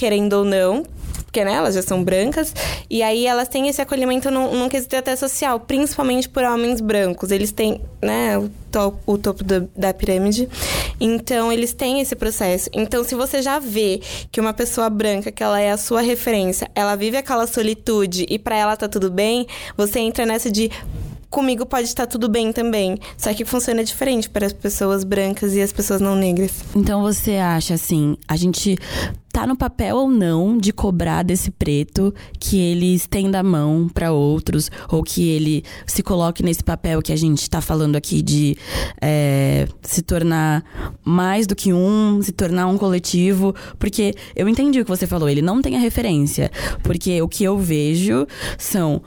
[0.09, 0.83] querendo ou não,
[1.23, 2.55] porque né, elas já são brancas,
[2.89, 7.29] e aí elas têm esse acolhimento num, num quesito até social, principalmente por homens brancos.
[7.29, 10.49] Eles têm, né, o, to, o topo do, da pirâmide,
[10.99, 12.71] então eles têm esse processo.
[12.73, 16.67] Então, se você já vê que uma pessoa branca, que ela é a sua referência,
[16.73, 19.45] ela vive aquela solitude e para ela tá tudo bem,
[19.77, 20.71] você entra nessa de
[21.29, 22.97] comigo pode estar tudo bem também.
[23.17, 26.51] Só que funciona diferente para as pessoas brancas e as pessoas não negras.
[26.75, 28.77] Então você acha assim, a gente
[29.39, 34.11] tá no papel ou não de cobrar desse preto que ele estenda a mão para
[34.11, 38.57] outros, ou que ele se coloque nesse papel que a gente tá falando aqui de
[39.01, 40.61] é, se tornar
[41.05, 43.55] mais do que um, se tornar um coletivo.
[43.77, 46.51] Porque eu entendi o que você falou, ele não tem a referência.
[46.83, 49.01] Porque o que eu vejo são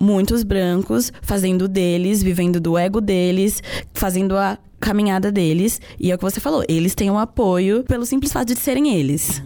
[0.00, 3.62] muitos brancos fazendo deles, vivendo do ego deles,
[3.94, 5.80] fazendo a caminhada deles.
[5.98, 8.94] E é o que você falou, eles têm um apoio pelo simples fato de serem
[8.94, 9.42] eles.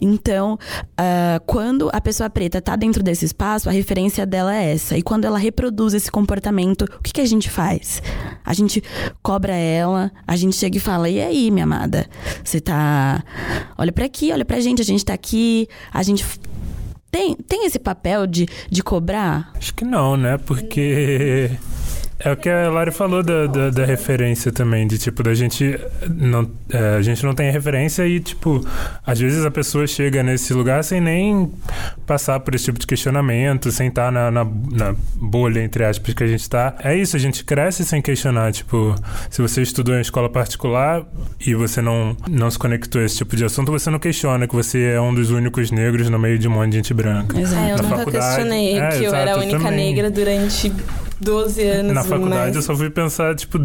[0.00, 4.96] Então, uh, quando a pessoa preta tá dentro desse espaço, a referência dela é essa.
[4.96, 8.02] E quando ela reproduz esse comportamento, o que, que a gente faz?
[8.44, 8.82] A gente
[9.22, 12.06] cobra ela, a gente chega e fala: e aí, minha amada?
[12.42, 13.22] Você tá.
[13.76, 16.24] Olha para aqui, olha pra gente, a gente tá aqui, a gente
[17.10, 19.52] tem, tem esse papel de, de cobrar?
[19.56, 20.36] Acho que não, né?
[20.38, 21.50] Porque
[22.18, 25.78] é o que a Lari falou da, da, da, referência também, de tipo, da gente
[26.10, 28.66] não, é, a gente não tem referência e, tipo,
[29.06, 31.48] às vezes a pessoa chega nesse lugar sem nem
[32.06, 36.24] passar por esse tipo de questionamento, sem estar na, na, na bolha, entre aspas, que
[36.24, 36.74] a gente está.
[36.82, 38.96] É isso, a gente cresce sem questionar, tipo,
[39.30, 41.06] se você estudou em escola particular
[41.44, 44.56] e você não, não se conectou a esse tipo de assunto, você não questiona que
[44.56, 47.38] você é um dos únicos negros no meio de um monte de gente branca.
[47.38, 47.62] Exato.
[47.62, 49.94] É, eu na nunca questionei é, que eu era a única também.
[49.94, 50.72] negra durante
[51.20, 51.92] 12 anos.
[51.92, 52.56] Na faculdade mas...
[52.56, 53.58] eu só fui pensar, tipo,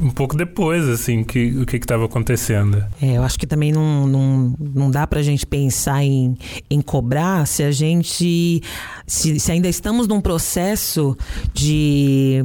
[0.00, 2.84] um pouco depois, assim, que, o que estava acontecendo.
[3.00, 6.36] É, eu acho que também não, não, não dá pra gente pensar em,
[6.68, 8.62] em cobrar se a gente.
[9.06, 11.16] Se, se ainda estamos num processo
[11.52, 12.44] de,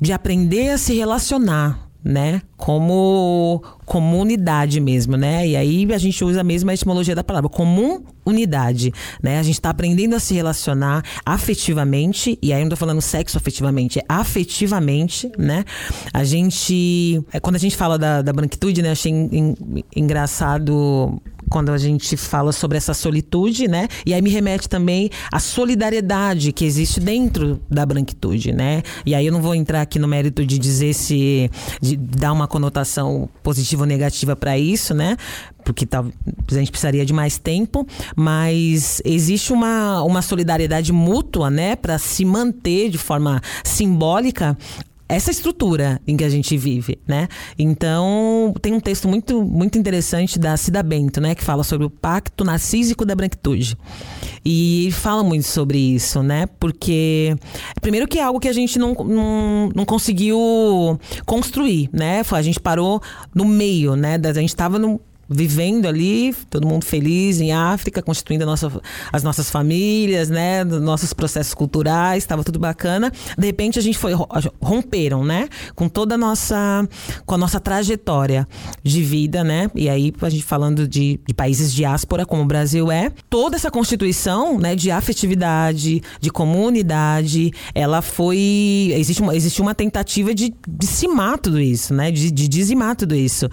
[0.00, 2.42] de aprender a se relacionar né?
[2.58, 5.48] Como comunidade mesmo, né?
[5.48, 9.38] E aí a gente usa a mesma etimologia da palavra, comum unidade, né?
[9.38, 13.36] A gente está aprendendo a se relacionar afetivamente, e aí eu não tô falando sexo
[13.36, 15.64] afetivamente, é afetivamente, né?
[16.12, 18.90] A gente, é, quando a gente fala da, da branquitude, né?
[18.90, 19.12] Achei
[19.94, 23.88] engraçado quando a gente fala sobre essa solitude, né?
[24.04, 28.82] E aí me remete também à solidariedade que existe dentro da branquitude, né?
[29.04, 32.48] E aí eu não vou entrar aqui no mérito de dizer se de dar uma
[32.48, 35.16] conotação positiva ou negativa para isso, né?
[35.64, 41.76] Porque tá, a gente precisaria de mais tempo, mas existe uma, uma solidariedade mútua, né,
[41.76, 44.56] para se manter de forma simbólica
[45.08, 47.28] essa estrutura em que a gente vive, né?
[47.58, 51.34] Então, tem um texto muito, muito interessante da Cida Bento, né?
[51.34, 53.76] Que fala sobre o pacto narcísico da branquitude.
[54.44, 56.46] E fala muito sobre isso, né?
[56.58, 57.36] Porque,
[57.82, 62.22] primeiro que é algo que a gente não, não, não conseguiu construir, né?
[62.30, 63.00] A gente parou
[63.34, 64.18] no meio, né?
[64.24, 68.70] A gente estava no vivendo ali, todo mundo feliz em África, constituindo nossa,
[69.12, 73.12] as nossas famílias, né, nossos processos culturais, estava tudo bacana.
[73.36, 74.12] De repente a gente foi
[74.60, 76.86] romperam, né, com toda a nossa
[77.26, 78.46] com a nossa trajetória
[78.82, 79.70] de vida, né?
[79.74, 83.70] E aí a gente falando de, de países diáspora como o Brasil é, toda essa
[83.70, 91.38] constituição, né, de afetividade, de comunidade, ela foi existe uma, existe uma tentativa de dizimar
[91.38, 93.48] tudo isso, né, de, de dizimar tudo isso.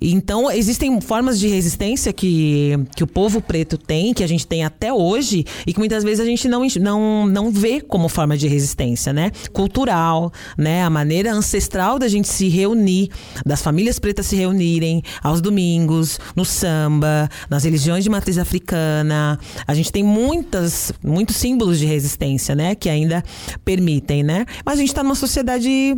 [0.00, 4.64] Então existem formas de resistência que, que o povo preto tem, que a gente tem
[4.64, 8.48] até hoje, e que muitas vezes a gente não, não, não vê como forma de
[8.48, 9.30] resistência, né?
[9.52, 10.82] Cultural, né?
[10.82, 13.10] A maneira ancestral da gente se reunir,
[13.44, 19.38] das famílias pretas se reunirem aos domingos, no samba, nas religiões de matriz africana.
[19.66, 22.74] A gente tem muitas, muitos símbolos de resistência, né?
[22.74, 23.22] Que ainda
[23.62, 24.46] permitem, né?
[24.64, 25.94] Mas a gente está numa sociedade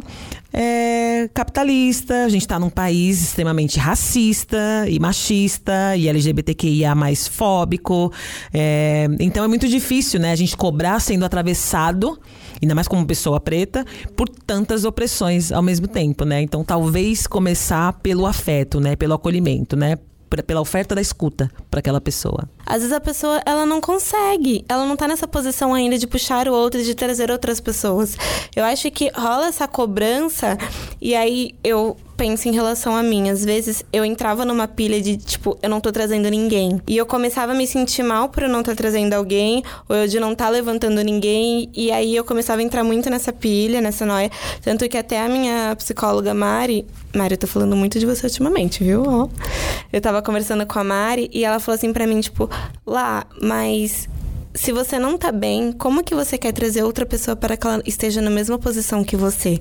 [0.54, 8.10] é, capitalista, a gente está num país extremamente racista e machista e LGBTQIA mais fóbico.
[8.52, 12.18] É, então é muito difícil, né, a gente cobrar sendo atravessado,
[12.62, 13.84] ainda mais como pessoa preta,
[14.16, 16.40] por tantas opressões ao mesmo tempo, né?
[16.40, 19.98] Então talvez começar pelo afeto, né, pelo acolhimento, né?
[20.46, 22.48] pela oferta da escuta para aquela pessoa.
[22.66, 26.48] Às vezes a pessoa, ela não consegue, ela não tá nessa posição ainda de puxar
[26.48, 28.16] o outro e de trazer outras pessoas.
[28.54, 30.56] Eu acho que rola essa cobrança
[31.00, 33.28] e aí eu penso em relação a mim.
[33.28, 36.80] Às vezes eu entrava numa pilha de tipo, eu não tô trazendo ninguém.
[36.86, 39.96] E eu começava a me sentir mal por eu não estar tá trazendo alguém, ou
[39.96, 41.68] eu de não estar tá levantando ninguém.
[41.74, 44.30] E aí eu começava a entrar muito nessa pilha, nessa noia.
[44.62, 46.86] Tanto que até a minha psicóloga Mari.
[47.14, 49.30] Mari, eu tô falando muito de você ultimamente, viu?
[49.92, 52.50] Eu tava conversando com a Mari e ela falou assim pra mim, tipo,
[52.86, 54.08] lá, mas
[54.54, 57.82] se você não tá bem, como que você quer trazer outra pessoa para que ela
[57.84, 59.58] esteja na mesma posição que você?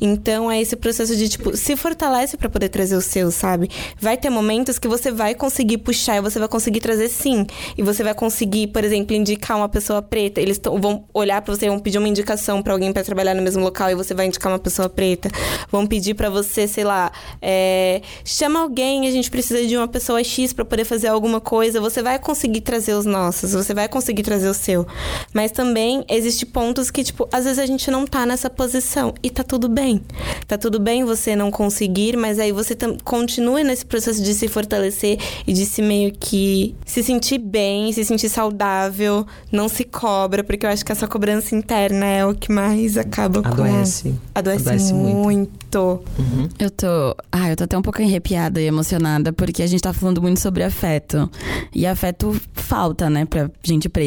[0.00, 3.70] Então é esse processo de tipo, se fortalece para poder trazer o seu, sabe?
[4.00, 7.46] Vai ter momentos que você vai conseguir puxar e você vai conseguir trazer sim.
[7.78, 10.40] E você vai conseguir, por exemplo, indicar uma pessoa preta.
[10.40, 13.62] Eles vão olhar para você, vão pedir uma indicação para alguém para trabalhar no mesmo
[13.62, 15.30] local e você vai indicar uma pessoa preta.
[15.70, 20.22] Vão pedir para você, sei lá, é, chama alguém, a gente precisa de uma pessoa
[20.24, 21.80] X para poder fazer alguma coisa.
[21.80, 24.86] Você vai conseguir trazer os nossos, você vai conseguir trazer o seu.
[25.32, 29.30] Mas também existe pontos que, tipo, às vezes a gente não tá nessa posição e
[29.30, 30.02] tá tudo bem.
[30.46, 35.18] Tá tudo bem você não conseguir, mas aí você continua nesse processo de se fortalecer
[35.46, 40.66] e de se meio que se sentir bem, se sentir saudável, não se cobra, porque
[40.66, 43.48] eu acho que essa cobrança interna é o que mais acaba com.
[43.48, 44.14] Adoece.
[44.34, 45.24] Adoece, Adoece muito.
[45.24, 46.00] muito.
[46.18, 46.48] Uhum.
[46.58, 47.16] Eu tô.
[47.30, 50.40] Ah, eu tô até um pouco arrepiada e emocionada, porque a gente tá falando muito
[50.40, 51.30] sobre afeto.
[51.74, 54.05] E afeto falta, né, pra gente preta.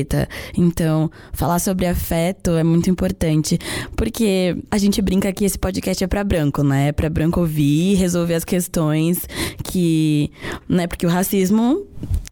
[0.55, 3.57] Então, falar sobre afeto é muito importante.
[3.95, 6.89] Porque a gente brinca que esse podcast é pra branco, né?
[6.89, 9.27] É pra branco ouvir, resolver as questões
[9.63, 10.31] que.
[10.67, 10.88] né?
[10.88, 11.85] Porque o racismo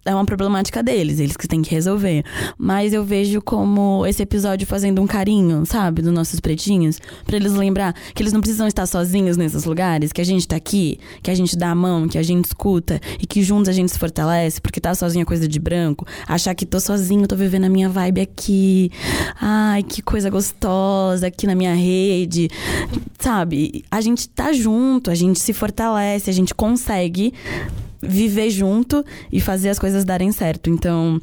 [0.08, 2.24] é uma problemática deles, eles que têm que resolver.
[2.58, 7.54] Mas eu vejo como esse episódio fazendo um carinho, sabe, dos nossos pretinhos, para eles
[7.54, 11.30] lembrar que eles não precisam estar sozinhos nesses lugares, que a gente tá aqui, que
[11.30, 14.00] a gente dá a mão, que a gente escuta e que juntos a gente se
[14.00, 17.70] fortalece, porque tá sozinho é coisa de branco, achar que tô sozinho, tô vivendo a
[17.70, 18.92] minha vibe aqui.
[19.40, 22.50] Ai, que coisa gostosa aqui na minha rede.
[23.20, 23.84] Sabe?
[23.92, 27.34] A gente tá junto, a gente se fortalece, a gente consegue
[28.02, 30.70] viver junto e fazer as coisas darem certo.
[30.70, 31.22] Então,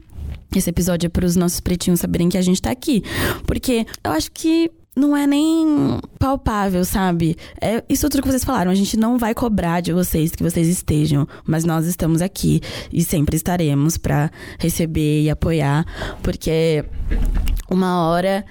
[0.54, 3.02] esse episódio é para os nossos pretinhos saberem que a gente tá aqui.
[3.46, 7.36] Porque eu acho que não é nem palpável, sabe?
[7.60, 8.70] É isso tudo que vocês falaram.
[8.70, 12.60] A gente não vai cobrar de vocês que vocês estejam, mas nós estamos aqui
[12.92, 15.84] e sempre estaremos para receber e apoiar,
[16.22, 16.84] porque
[17.70, 18.44] uma hora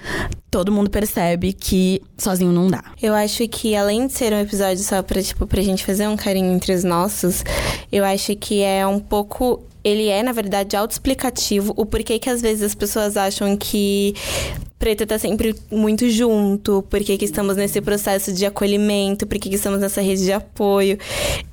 [0.52, 2.84] todo mundo percebe que sozinho não dá.
[3.02, 6.16] Eu acho que além de ser um episódio só pra, tipo, pra gente fazer um
[6.16, 7.44] carinho entre os nossos,
[7.92, 12.42] eu acho que é um pouco ele é, na verdade, autoexplicativo o porquê que às
[12.42, 14.14] vezes as pessoas acham que
[14.84, 19.80] preta tá sempre muito junto, porque que estamos nesse processo de acolhimento, porque que estamos
[19.80, 20.98] nessa rede de apoio.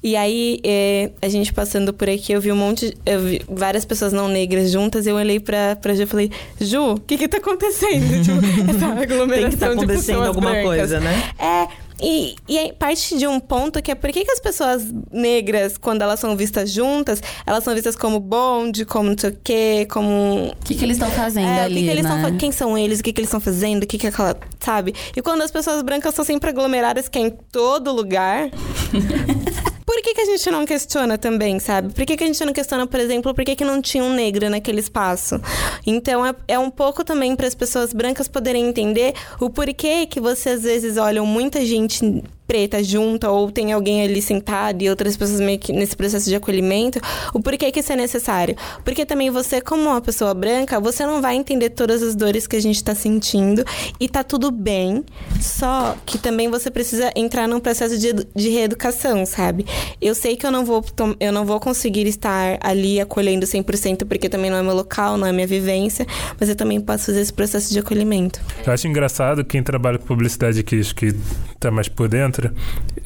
[0.02, 3.84] E aí, é, a gente passando por aqui, eu vi um monte, eu vi várias
[3.84, 7.28] pessoas não negras juntas, eu olhei pra, pra Ju e falei, Ju, o que que
[7.28, 8.18] tá acontecendo?
[8.24, 10.76] tipo, essa aglomeração Tem que tá acontecendo alguma brancas.
[10.78, 11.30] coisa, né?
[11.38, 11.68] É,
[12.02, 16.02] e, e parte de um ponto que é por que, que as pessoas negras, quando
[16.02, 20.48] elas são vistas juntas, elas são vistas como bonde, como não sei o quê, como.
[20.48, 21.76] O que, que eles estão fazendo é, ali?
[21.76, 22.16] Que, que eles né?
[22.16, 23.00] estão Quem são eles?
[23.00, 23.84] O que, que eles estão fazendo?
[23.84, 24.36] O que, que é aquela.
[24.58, 24.94] Sabe?
[25.14, 28.50] E quando as pessoas brancas são sempre aglomeradas, que é em todo lugar.
[29.90, 31.92] por que, que a gente não questiona também, sabe?
[31.92, 34.14] Por que, que a gente não questiona, por exemplo, por que, que não tinha um
[34.14, 35.40] negro naquele espaço?
[35.84, 40.20] Então, é, é um pouco também para as pessoas brancas poderem entender o porquê que
[40.20, 45.16] você às vezes olham muita gente preta junta ou tem alguém ali sentado e outras
[45.16, 46.98] pessoas meio que nesse processo de acolhimento,
[47.32, 48.56] o porquê que isso é necessário?
[48.84, 52.56] Porque também você, como uma pessoa branca, você não vai entender todas as dores que
[52.56, 53.64] a gente tá sentindo
[54.00, 55.04] e tá tudo bem,
[55.40, 59.64] só que também você precisa entrar num processo de, de reeducação, sabe?
[60.00, 60.84] Eu sei que eu não vou
[61.20, 65.28] eu não vou conseguir estar ali acolhendo 100% porque também não é meu local, não
[65.28, 66.04] é minha vivência,
[66.38, 68.40] mas eu também posso fazer esse processo de acolhimento.
[68.66, 71.14] Eu acho engraçado quem trabalha com publicidade aqui, que
[71.60, 72.39] tá mais por dentro,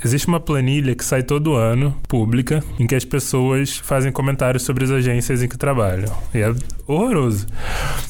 [0.04, 4.84] existe uma planilha que sai todo ano, pública, em que as pessoas fazem comentários sobre
[4.84, 6.10] as agências em que trabalham.
[6.34, 6.54] E é
[6.86, 7.46] horroroso.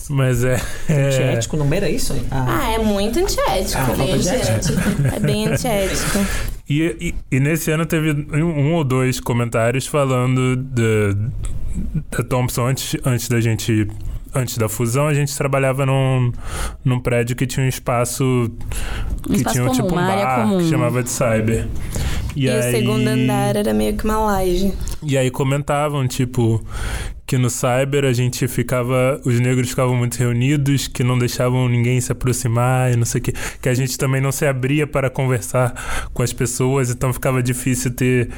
[0.09, 0.61] Mas é.
[0.89, 1.07] é...
[1.07, 2.15] Antiético, não era isso?
[2.31, 3.81] Ah, ah é muito antiético.
[3.81, 4.81] Ah, bem antiético.
[5.15, 6.19] é bem antiético.
[6.69, 6.83] E,
[7.31, 13.39] e, e, nesse ano teve um, ou dois comentários falando da Thompson antes, antes da
[13.41, 13.87] gente
[14.35, 16.33] antes da fusão, a gente trabalhava num,
[16.85, 18.51] num prédio que tinha um espaço
[19.23, 21.69] que espaço tinha comum, tipo um bar que chamava de cyber.
[22.37, 24.75] E, e aí, o segundo andar era meio que uma laje.
[25.03, 26.65] E aí comentavam, tipo,
[27.27, 32.01] que no cyber a gente ficava, os negros ficavam muito reunidos, que não deixavam ninguém
[32.01, 35.09] se aproximar e não sei o que, que a gente também não se abria para
[35.09, 38.29] conversar com as pessoas, então ficava difícil ter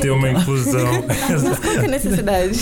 [0.00, 1.04] ter uma inclusão.
[1.06, 2.58] Mas qual que é a necessidade?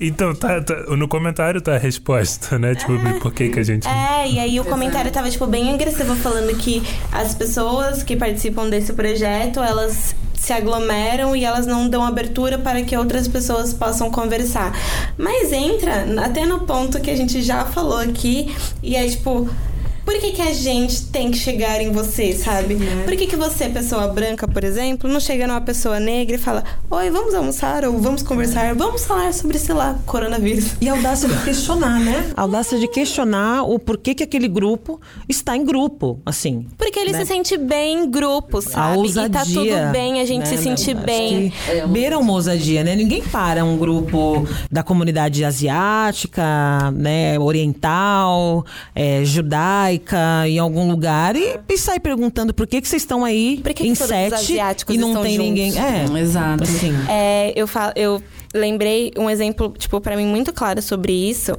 [0.00, 2.74] então, tá, tá, no comentário tá a resposta, né?
[2.74, 5.72] Tipo, é, por que que a gente É, e aí o comentário tava tipo bem
[5.72, 11.86] agressivo falando que as pessoas que participam desse projeto, elas se aglomeram e elas não
[11.86, 14.74] dão abertura para que outras pessoas possam conversar.
[15.18, 19.48] Mas entra até no ponto que a gente já falou aqui e é tipo
[20.10, 22.76] por que, que a gente tem que chegar em você, sabe?
[23.04, 26.64] Por que, que você, pessoa branca, por exemplo, não chega numa pessoa negra e fala:
[26.90, 30.72] Oi, vamos almoçar ou vamos conversar, vamos falar sobre, sei lá, coronavírus.
[30.80, 32.28] E a audácia de questionar, né?
[32.36, 36.66] A audácia de questionar o porquê que aquele grupo está em grupo, assim.
[36.76, 37.20] Porque ele né?
[37.20, 38.98] se sente bem em grupo, sabe?
[38.98, 40.46] ousadia, e tá tudo bem a gente né?
[40.46, 41.50] se sentir Acho bem.
[41.50, 42.96] que Beira uma ousadia, né?
[42.96, 49.99] Ninguém para um grupo da comunidade asiática, né, oriental, é, judaica,
[50.46, 53.82] em algum lugar e, e sai perguntando por que, que vocês estão aí Por que
[53.82, 55.44] que em os sete asiáticos e não tem juntos?
[55.46, 55.72] ninguém.
[55.78, 56.62] É, Exato.
[56.64, 56.92] assim.
[57.08, 58.22] É, eu, falo, eu
[58.54, 61.52] lembrei um exemplo, tipo, para mim muito claro sobre isso.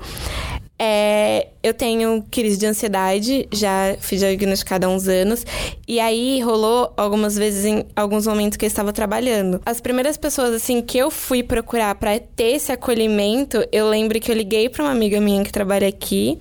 [0.84, 5.46] É, eu tenho crise de ansiedade, já fui diagnosticada há uns anos.
[5.88, 9.62] E aí rolou algumas vezes em alguns momentos que eu estava trabalhando.
[9.64, 14.32] As primeiras pessoas, assim, que eu fui procurar para ter esse acolhimento, eu lembro que
[14.32, 16.40] eu liguei para uma amiga minha que trabalha aqui.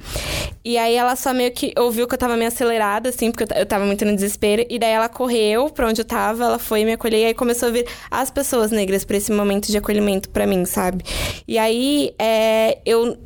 [0.64, 3.66] E aí ela só meio que ouviu que eu tava meio acelerada, assim, porque eu,
[3.66, 4.64] tava muito no desespero.
[4.70, 7.18] E daí ela correu pra onde eu tava, ela foi me acolher.
[7.20, 10.64] E aí começou a vir as pessoas negras pra esse momento de acolhimento pra mim,
[10.64, 11.04] sabe?
[11.46, 13.18] E aí é, eu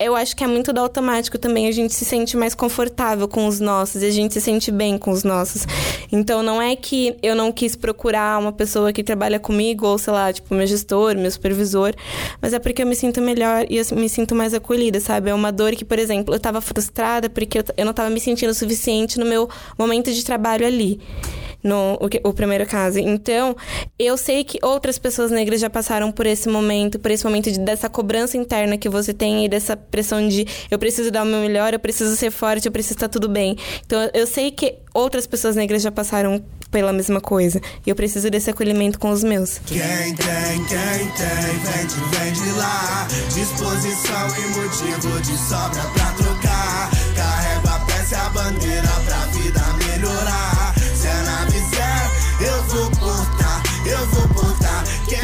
[0.00, 1.66] eu acho que é muito do automático também.
[1.66, 4.96] A gente se sente mais confortável com os nossos e a gente se sente bem
[4.96, 5.66] com os nossos.
[6.12, 10.12] Então não é que eu não quis procurar uma pessoa que trabalha comigo, ou sei
[10.12, 11.92] lá, tipo, meu gestor, meu supervisor,
[12.40, 15.30] mas é porque eu me sinto melhor e eu me sinto mais acolhida, sabe?
[15.30, 18.54] É uma dor que, por exemplo, eu tava frustrada porque eu, não tava me sentindo
[18.54, 21.00] suficiente no meu momento de trabalho ali
[21.68, 22.98] no o, o primeiro caso.
[22.98, 23.56] Então,
[23.98, 27.60] eu sei que outras pessoas negras já passaram por esse momento, por esse momento de,
[27.60, 31.40] dessa cobrança interna que você tem e dessa pressão de eu preciso dar o meu
[31.40, 33.56] melhor, eu preciso ser forte, eu preciso estar tudo bem.
[33.84, 38.30] Então, eu sei que outras pessoas negras já passaram pela mesma coisa e eu preciso
[38.30, 39.58] desse acolhimento com os meus.
[39.66, 43.08] Quem tem, quem tem, vem de, vem de lá.
[43.32, 46.90] Disposição e motivo de sobra pra trocar.
[47.14, 48.87] Carrego a peça e a bandeira
[53.90, 54.47] Ever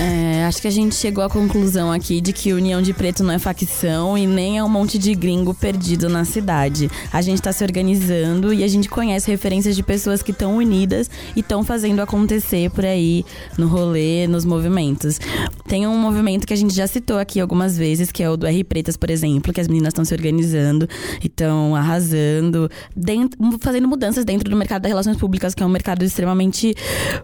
[0.07, 3.33] É, acho que a gente chegou à conclusão aqui de que União de Preto não
[3.33, 6.91] é facção e nem é um monte de gringo perdido na cidade.
[7.11, 11.09] A gente tá se organizando e a gente conhece referências de pessoas que estão unidas
[11.35, 13.25] e estão fazendo acontecer por aí,
[13.57, 15.19] no rolê, nos movimentos.
[15.67, 18.47] Tem um movimento que a gente já citou aqui algumas vezes, que é o do
[18.47, 20.87] R Pretas, por exemplo, que as meninas estão se organizando
[21.23, 25.71] e estão arrasando, dentro, fazendo mudanças dentro do mercado das relações públicas, que é um
[25.71, 26.75] mercado extremamente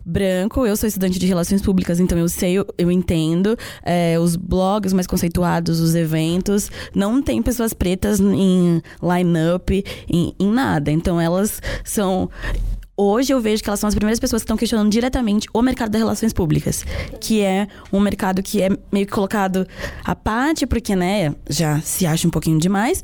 [0.03, 0.64] branco.
[0.64, 3.56] Eu sou estudante de relações públicas, então eu sei, eu, entendo.
[3.82, 10.50] É, os blogs mais conceituados, os eventos, não tem pessoas pretas em line-up, em, em
[10.50, 10.90] nada.
[10.90, 12.28] Então elas são.
[13.03, 15.90] Hoje eu vejo que elas são as primeiras pessoas que estão questionando diretamente o mercado
[15.90, 16.84] das relações públicas,
[17.18, 19.66] que é um mercado que é meio que colocado
[20.05, 23.03] à parte, porque, né, já se acha um pouquinho demais.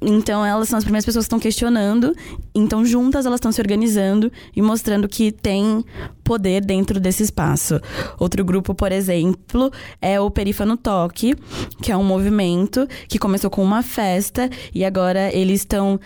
[0.00, 2.14] Então elas são as primeiras pessoas que estão questionando.
[2.54, 5.84] Então, juntas, elas estão se organizando e mostrando que tem
[6.22, 7.80] poder dentro desse espaço.
[8.20, 11.34] Outro grupo, por exemplo, é o Perífano Toque,
[11.82, 15.98] que é um movimento que começou com uma festa e agora eles estão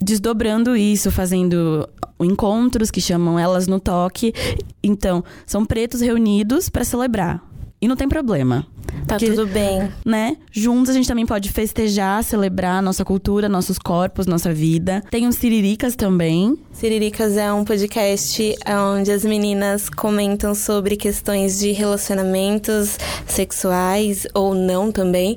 [0.00, 1.86] desdobrando isso, fazendo
[2.78, 4.32] encontros que chamam Elas no Toque.
[4.82, 7.42] Então, são pretos reunidos para celebrar.
[7.80, 8.66] E não tem problema.
[9.06, 9.88] Tá Porque- tudo bem.
[10.04, 10.36] né?
[10.52, 15.02] Juntos a gente também pode festejar, celebrar nossa cultura, nossos corpos, nossa vida.
[15.10, 16.58] Tem os Siriricas também.
[16.72, 18.54] Siriricas é um podcast
[18.94, 25.36] onde as meninas comentam sobre questões de relacionamentos sexuais ou não também.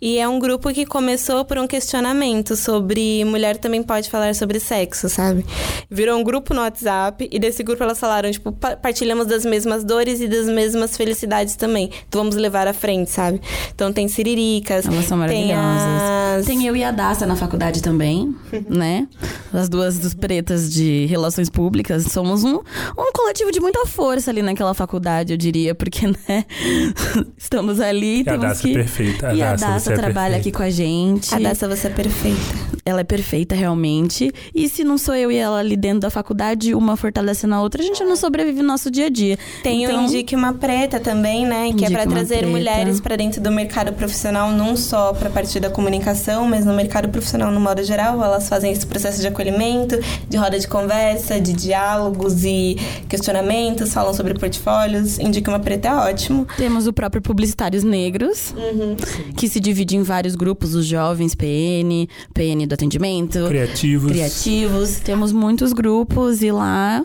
[0.00, 4.58] E é um grupo que começou por um questionamento sobre mulher também pode falar sobre
[4.58, 5.44] sexo, sabe?
[5.90, 9.84] Virou um grupo no WhatsApp e desse grupo elas falaram, tipo, pa- partilhamos das mesmas
[9.84, 11.90] dores e das mesmas felicidades também.
[12.08, 13.40] Então vamos levar à frente, sabe?
[13.74, 16.40] Então tem Siriricas, Elas são tem maravilhosas.
[16.40, 16.46] as...
[16.46, 18.34] Tem eu e a Daça na faculdade também,
[18.68, 19.06] né?
[19.52, 22.04] As duas dos pretas de relações públicas.
[22.04, 26.44] Somos um, um coletivo de muita força ali naquela faculdade, eu diria, porque, né?
[27.36, 28.70] Estamos ali, E a temos Daça que...
[28.70, 30.48] é perfeita, a e a Daça, Daça você é trabalha perfeita.
[30.48, 31.34] aqui com a gente.
[31.34, 32.40] A dessa você é perfeita.
[32.84, 34.32] Ela é perfeita, realmente.
[34.54, 37.82] E se não sou eu e ela ali dentro da faculdade, uma fortalecendo a outra,
[37.82, 39.38] a gente não sobrevive no nosso dia a dia.
[39.62, 41.64] Tem então, o Indique Uma Preta também, né?
[41.64, 42.52] Que é Indique para Uma trazer Preta.
[42.80, 47.08] Mulheres para dentro do mercado profissional, não só para partir da comunicação, mas no mercado
[47.08, 48.22] profissional no modo geral.
[48.22, 52.76] Elas fazem esse processo de acolhimento, de roda de conversa, de diálogos e
[53.08, 55.18] questionamentos, falam sobre portfólios.
[55.18, 56.46] Indique Uma Preta é ótimo.
[56.56, 58.96] Temos o próprio Publicitários Negros, Uhum.
[59.36, 63.46] que se divide em vários grupos, os jovens PN, PN do atendimento.
[63.48, 64.10] Criativos.
[64.12, 65.00] Criativos.
[65.00, 67.04] Temos muitos grupos e lá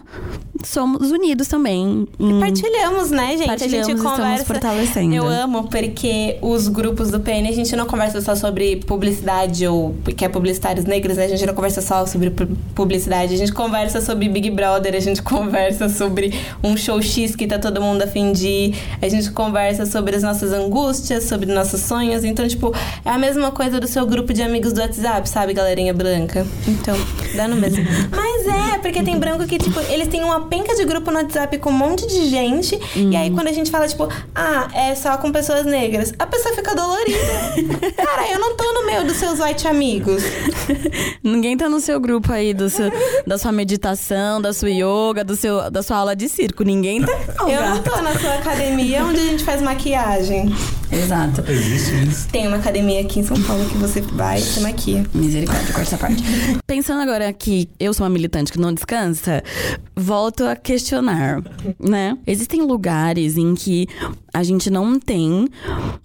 [0.63, 2.07] somos unidos também.
[2.19, 3.43] em- Partilhamos, né, gente?
[3.43, 4.45] A Partilhamos, gente estamos conversa.
[4.45, 5.15] fortalecendo.
[5.15, 9.95] Eu amo porque os grupos do PN a gente não conversa só sobre publicidade ou
[10.15, 11.25] que é publicitários negros, né?
[11.25, 14.99] A gente não conversa só sobre pu- publicidade, a gente conversa sobre Big Brother, a
[14.99, 19.07] gente conversa sobre um show X que tá todo mundo a fim de ir, a
[19.07, 22.23] gente conversa sobre as nossas angústias, sobre nossos sonhos.
[22.23, 25.93] Então, tipo, é a mesma coisa do seu grupo de amigos do WhatsApp, sabe, galerinha
[25.93, 26.45] branca?
[26.67, 26.95] Então,
[27.35, 27.83] dá no mesmo.
[28.11, 31.57] Mas é, porque tem branco que, tipo, eles têm uma penca de grupo no WhatsApp
[31.57, 32.79] com um monte de gente.
[32.95, 36.55] E aí, quando a gente fala, tipo, ah, é só com pessoas negras, a pessoa
[36.55, 37.17] fica dolorida.
[37.95, 40.23] Cara, eu não tô no meio dos seus white amigos.
[41.23, 42.91] Ninguém tá no seu grupo aí do seu,
[43.25, 46.63] da sua meditação, da sua yoga, do seu, da sua aula de circo.
[46.63, 47.13] Ninguém tá.
[47.47, 50.53] Eu não tô na sua academia onde a gente faz maquiagem.
[50.97, 51.43] Exato.
[51.49, 52.27] Existe isso.
[52.29, 55.05] Tem uma academia aqui em São Paulo que você vai e se maquia.
[55.13, 56.23] Misericórdia, corta essa parte.
[56.65, 59.43] Pensando agora que eu sou uma militante que não descansa,
[59.95, 61.41] volto a questionar,
[61.79, 62.17] né?
[62.25, 63.87] Existem lugares em que
[64.33, 65.47] a gente não tem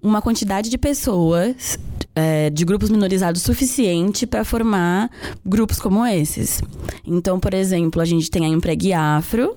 [0.02, 1.78] uma quantidade de pessoas
[2.14, 5.10] é, de grupos minorizados suficiente para formar
[5.44, 6.60] grupos como esses.
[7.06, 9.56] Então, por exemplo, a gente tem a Empregue Afro,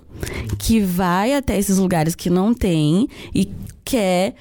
[0.58, 3.52] que vai até esses lugares que não tem e
[3.84, 4.36] quer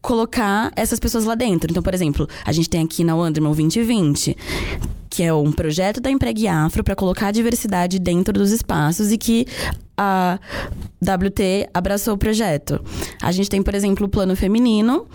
[0.00, 1.70] colocar essas pessoas lá dentro.
[1.70, 4.36] Então, por exemplo, a gente tem aqui na Wanderman 2020,
[5.10, 9.18] que é um projeto da Empregue Afro para colocar a diversidade dentro dos espaços e
[9.18, 9.46] que
[9.98, 10.38] a
[11.02, 12.80] WT abraçou o projeto.
[13.20, 15.06] A gente tem, por exemplo, o Plano Feminino,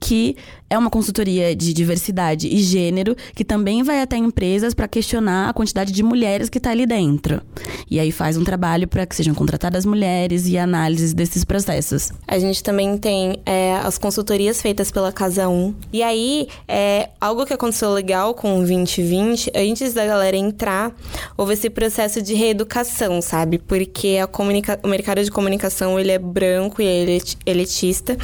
[0.00, 0.36] que
[0.72, 5.52] é uma consultoria de diversidade e gênero, que também vai até empresas para questionar a
[5.52, 7.42] quantidade de mulheres que está ali dentro.
[7.90, 12.10] E aí faz um trabalho para que sejam contratadas mulheres e análises desses processos.
[12.26, 15.74] A gente também tem é, as consultorias feitas pela Casa 1.
[15.92, 20.96] E aí, é, algo que aconteceu legal com o 2020, antes da galera entrar,
[21.36, 23.58] houve esse processo de reeducação, sabe?
[23.58, 28.16] Porque a comunica o mercado de comunicação, ele é branco e é elit- elitista.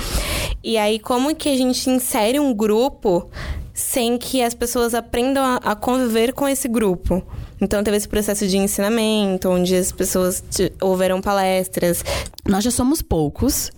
[0.64, 3.30] E aí, como que a gente insere um grupo
[3.72, 7.22] sem que as pessoas aprendam a, a conviver com esse grupo?
[7.60, 10.42] Então, teve esse processo de ensinamento, onde as pessoas
[10.80, 12.04] houveram palestras,
[12.46, 13.70] Nós já somos poucos,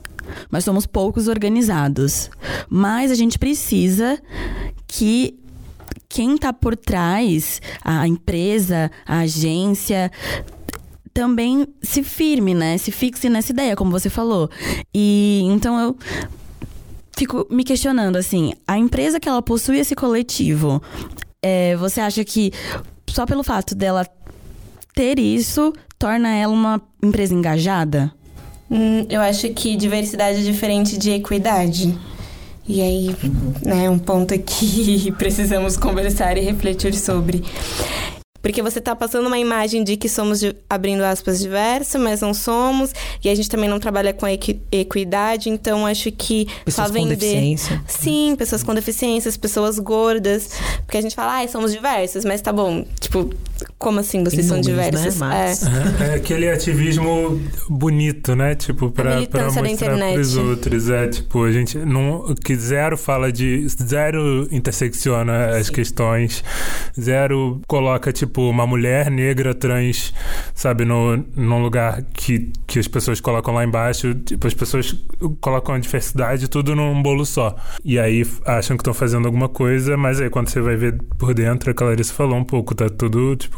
[0.50, 2.30] mas somos poucos organizados.
[2.68, 4.20] Mas a gente precisa
[4.86, 5.38] que
[6.08, 10.10] quem tá por trás, a empresa, a agência,
[11.12, 12.78] também se firme, né?
[12.78, 14.50] Se fixe nessa ideia, como você falou.
[14.94, 15.96] E então eu
[17.16, 20.82] fico me questionando assim, a empresa que ela possui esse coletivo,
[21.42, 22.52] é, você acha que
[23.08, 24.06] só pelo fato dela
[24.94, 28.12] ter isso torna ela uma empresa engajada?
[28.70, 31.98] Hum, eu acho que diversidade é diferente de equidade.
[32.66, 33.16] E aí,
[33.64, 37.42] né, um ponto que precisamos conversar e refletir sobre.
[38.42, 42.92] Porque você tá passando uma imagem de que somos, abrindo aspas, diverso, mas não somos.
[43.22, 47.00] E a gente também não trabalha com equi- equidade, então acho que Pessoas só com
[47.04, 47.16] vender.
[47.16, 47.84] deficiência.
[47.86, 50.50] Sim, pessoas com deficiências, pessoas gordas.
[50.86, 52.84] Porque a gente fala, ai, somos diversos, mas tá bom.
[52.98, 53.30] Tipo,
[53.78, 54.62] como assim vocês Em são né?
[54.62, 55.16] diversos?
[55.18, 56.04] Mas- É.
[56.04, 58.54] É, é aquele ativismo bonito, né?
[58.54, 60.90] Tipo, pra, pra militância da mostrar pros outros.
[60.90, 62.34] É, tipo, a gente não.
[62.44, 63.66] Que zero fala de.
[63.68, 66.42] Zero intersecciona as questões.
[66.98, 70.12] Zero coloca, tipo, uma mulher negra trans,
[70.54, 74.14] sabe, no, num lugar que, que as pessoas colocam lá embaixo.
[74.14, 74.94] Tipo, as pessoas
[75.40, 77.56] colocam a diversidade tudo num bolo só.
[77.84, 81.34] E aí acham que estão fazendo alguma coisa, mas aí quando você vai ver por
[81.34, 83.49] dentro, a Clarice falou um pouco, tá tudo, tipo,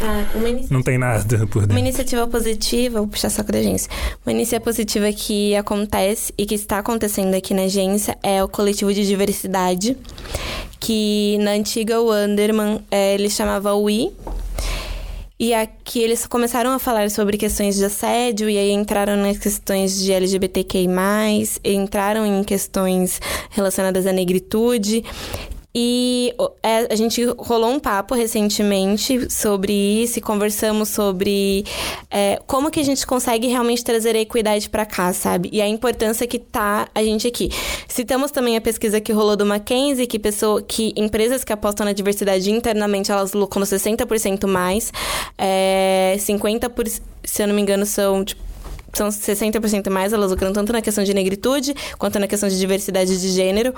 [0.00, 0.74] Ah, uma iniciativa.
[0.74, 1.78] não tem nada por Uma dentro.
[1.78, 3.90] iniciativa positiva, vou puxar saco da agência.
[4.24, 8.92] Uma iniciativa positiva que acontece e que está acontecendo aqui na agência é o coletivo
[8.94, 9.96] de diversidade,
[10.78, 14.12] que na antiga Wanderman eh, ele chamava WI.
[15.40, 19.96] E aqui eles começaram a falar sobre questões de assédio, e aí entraram nas questões
[19.96, 20.88] de LGBTQI,
[21.64, 23.20] entraram em questões
[23.50, 25.04] relacionadas à negritude.
[25.74, 31.64] E é, a gente rolou um papo recentemente sobre isso e conversamos sobre
[32.10, 35.50] é, como que a gente consegue realmente trazer a equidade pra cá, sabe?
[35.52, 37.50] E a importância que tá a gente aqui.
[37.86, 41.92] Citamos também a pesquisa que rolou do Mackenzie, que, pessoa, que empresas que apostam na
[41.92, 44.90] diversidade internamente, elas lucram 60% mais.
[45.36, 48.47] É, 50%, se eu não me engano, são, tipo,
[48.92, 53.20] são 60% mais, elas lucram tanto na questão de negritude quanto na questão de diversidade
[53.20, 53.74] de gênero.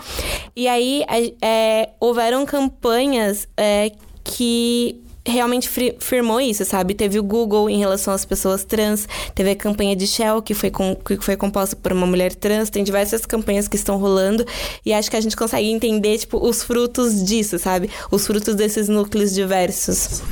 [0.55, 1.05] E aí
[1.43, 3.93] é, houveram campanhas é,
[4.23, 6.95] que realmente firmou isso, sabe?
[6.95, 10.71] Teve o Google em relação às pessoas trans, teve a campanha de Shell, que foi,
[10.71, 14.45] com, que foi composta por uma mulher trans, tem diversas campanhas que estão rolando,
[14.85, 17.91] e acho que a gente consegue entender, tipo, os frutos disso, sabe?
[18.11, 20.23] Os frutos desses núcleos diversos.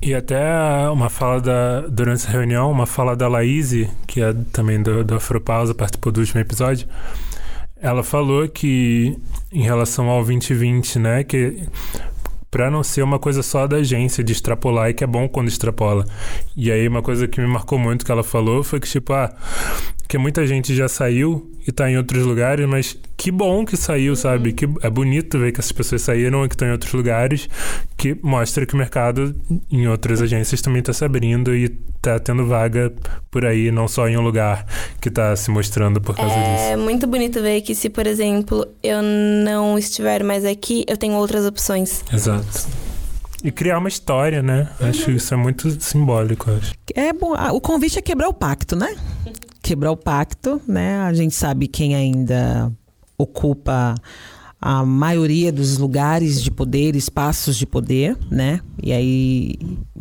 [0.00, 0.40] E até
[0.90, 3.72] uma fala da, durante essa reunião, uma fala da Laís,
[4.06, 6.86] que é também do, do Afropausa, participou do último episódio.
[7.80, 9.18] Ela falou que,
[9.52, 11.62] em relação ao 2020, né, que
[12.50, 15.48] para não ser uma coisa só da agência de extrapolar e que é bom quando
[15.48, 16.04] extrapola.
[16.56, 19.34] E aí uma coisa que me marcou muito que ela falou foi que tipo, ah,
[20.08, 24.16] que muita gente já saiu e tá em outros lugares, mas que bom que saiu,
[24.16, 24.54] sabe?
[24.54, 27.46] Que é bonito ver que essas pessoas saíram e que estão em outros lugares,
[27.94, 29.36] que mostra que o mercado
[29.70, 31.68] em outras agências também está se abrindo e
[32.00, 32.90] tá tendo vaga
[33.30, 34.64] por aí, não só em um lugar
[34.98, 36.82] que tá se mostrando por causa É disso.
[36.82, 41.44] muito bonito ver que se, por exemplo, eu não estiver mais aqui, eu tenho outras
[41.44, 42.02] opções.
[42.10, 42.66] Exato.
[43.44, 44.68] E criar uma história, né?
[44.80, 46.72] Acho que isso é muito simbólico, acho.
[46.92, 48.96] É bom, o convite é quebrar o pacto, né?
[49.68, 50.98] Quebrar o pacto, né?
[51.00, 52.72] A gente sabe quem ainda
[53.18, 53.96] ocupa
[54.60, 58.60] a maioria dos lugares de poder, espaços de poder, né?
[58.82, 59.54] E aí,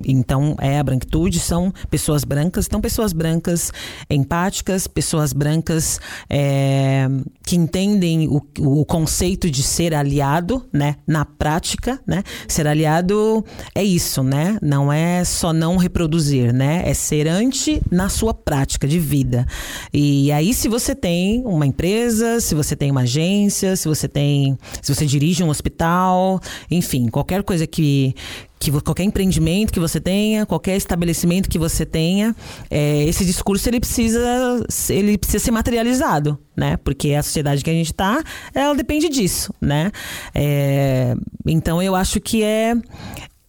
[0.06, 3.72] então, é a branquitude, são pessoas brancas, então pessoas brancas
[4.10, 6.00] empáticas, pessoas brancas
[6.30, 7.08] é,
[7.44, 10.96] que entendem o, o conceito de ser aliado, né?
[11.06, 12.24] Na prática, né?
[12.48, 13.46] Ser aliado
[13.76, 14.58] é isso, né?
[14.62, 16.82] Não é só não reproduzir, né?
[16.86, 19.46] É ser ante na sua prática de vida.
[19.94, 24.47] E aí, se você tem uma empresa, se você tem uma agência, se você tem
[24.82, 26.40] se você dirige um hospital,
[26.70, 28.14] enfim, qualquer coisa que,
[28.60, 32.36] que qualquer empreendimento que você tenha, qualquer estabelecimento que você tenha,
[32.70, 36.78] é, esse discurso ele precisa ele precisa ser materializado, né?
[36.78, 38.24] Porque a sociedade que a gente está,
[38.54, 39.92] ela depende disso, né?
[40.34, 42.76] É, então eu acho que é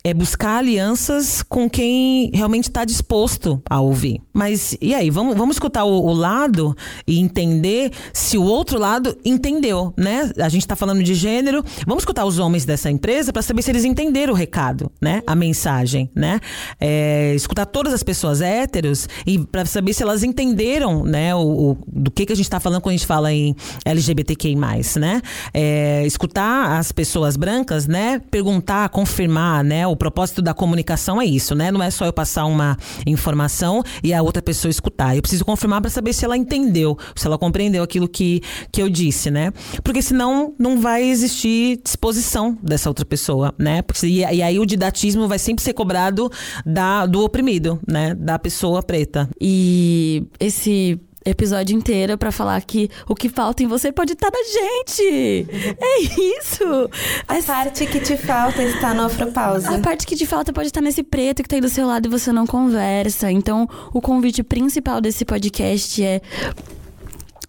[0.09, 4.21] é buscar alianças com quem realmente está disposto a ouvir.
[4.33, 6.75] Mas e aí, vamos, vamos escutar o, o lado
[7.07, 10.31] e entender se o outro lado entendeu, né?
[10.39, 13.71] A gente está falando de gênero, vamos escutar os homens dessa empresa para saber se
[13.71, 15.23] eles entenderam o recado, né?
[15.27, 16.41] A mensagem, né?
[16.81, 21.35] É, escutar todas as pessoas héteros e para saber se elas entenderam, né?
[21.35, 21.41] O,
[21.73, 23.55] o- do que, que a gente está falando quando a gente fala em
[23.85, 24.55] LGBTQI+,
[24.99, 25.21] né?
[25.53, 28.21] É, escutar as pessoas brancas, né?
[28.31, 29.87] Perguntar, confirmar, né?
[29.87, 31.71] O propósito da comunicação é isso, né?
[31.71, 32.77] Não é só eu passar uma
[33.07, 35.15] informação e a outra pessoa escutar.
[35.15, 38.43] Eu preciso confirmar para saber se ela entendeu, se ela compreendeu aquilo que,
[38.73, 39.53] que eu disse, né?
[39.83, 43.83] Porque senão não vai existir disposição dessa outra pessoa, né?
[43.83, 46.31] Porque, e, e aí o didatismo vai sempre ser cobrado
[46.65, 48.15] da, do oprimido, né?
[48.15, 49.29] Da pessoa preta.
[49.41, 54.43] E esse episódio inteiro pra falar que o que falta em você pode estar na
[54.43, 55.47] gente.
[55.81, 56.01] É
[56.39, 56.91] isso.
[57.27, 59.77] A parte que te falta está no Afropausa.
[59.77, 62.07] A parte que te falta pode estar nesse preto que tá aí do seu lado
[62.07, 63.31] e você não conversa.
[63.31, 66.21] Então, o convite principal desse podcast é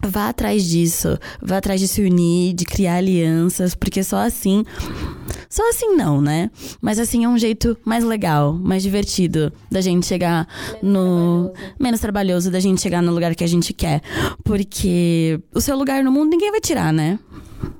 [0.02, 4.64] Vá atrás disso, vá atrás de se unir, de criar alianças, porque só assim.
[5.48, 6.50] Só assim não, né?
[6.80, 10.48] Mas assim é um jeito mais legal, mais divertido da gente chegar
[10.82, 11.52] no.
[11.78, 14.00] Menos trabalhoso da gente chegar no lugar que a gente quer.
[14.42, 17.18] Porque o seu lugar no mundo ninguém vai tirar, né?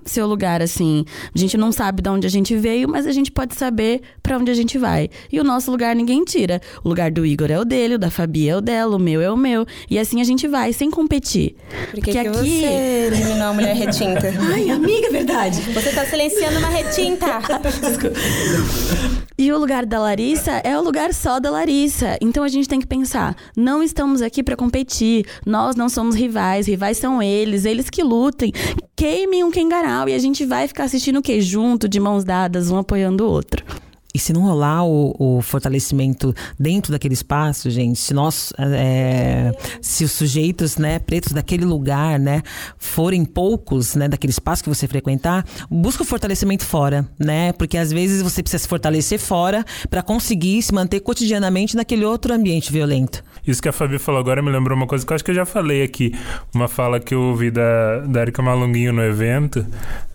[0.04, 1.04] Seu lugar, assim.
[1.34, 4.36] A gente não sabe de onde a gente veio, mas a gente pode saber pra
[4.36, 5.08] onde a gente vai.
[5.30, 6.60] E o nosso lugar ninguém tira.
[6.82, 9.20] O lugar do Igor é o dele, o da Fabi é o dela, o meu
[9.20, 9.66] é o meu.
[9.88, 11.54] E assim a gente vai, sem competir.
[11.90, 14.32] Por que, que você eliminou a mulher retinta?
[14.52, 15.60] Ai, amiga, é verdade.
[15.72, 17.26] Você tá silenciando uma retinta.
[19.40, 22.18] E o lugar da Larissa é o lugar só da Larissa.
[22.20, 25.24] Então a gente tem que pensar: não estamos aqui pra competir.
[25.46, 26.66] Nós não somos rivais.
[26.66, 27.64] Rivais são eles.
[27.64, 28.52] Eles que lutem.
[28.94, 30.08] Queimem um Kengarau.
[30.08, 31.40] E a gente vai ficar assistindo o quê?
[31.40, 33.64] Junto, de mãos dadas, um apoiando o outro.
[34.12, 40.04] E se não rolar o, o fortalecimento dentro daquele espaço, gente, se nós, é, se
[40.04, 42.42] os sujeitos, né, pretos daquele lugar, né,
[42.76, 47.92] forem poucos, né, daquele espaço que você frequentar, busca o fortalecimento fora, né, porque às
[47.92, 53.22] vezes você precisa se fortalecer fora para conseguir se manter cotidianamente naquele outro ambiente violento.
[53.46, 55.34] Isso que a Fabi falou agora me lembrou uma coisa que eu acho que eu
[55.34, 56.14] já falei aqui.
[56.54, 59.64] Uma fala que eu ouvi da, da Erika Malunguinho no evento,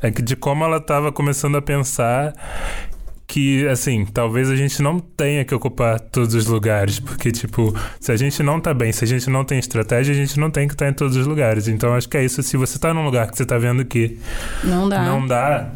[0.02, 2.34] é que de como ela estava começando a pensar
[3.28, 8.12] que, assim, talvez a gente não tenha que ocupar todos os lugares, porque, tipo, se
[8.12, 10.68] a gente não tá bem, se a gente não tem estratégia, a gente não tem
[10.68, 11.68] que estar em todos os lugares.
[11.68, 12.42] Então, acho que é isso.
[12.44, 14.18] Se você tá num lugar que você tá vendo que
[14.64, 15.04] Não dá.
[15.04, 15.72] não dá,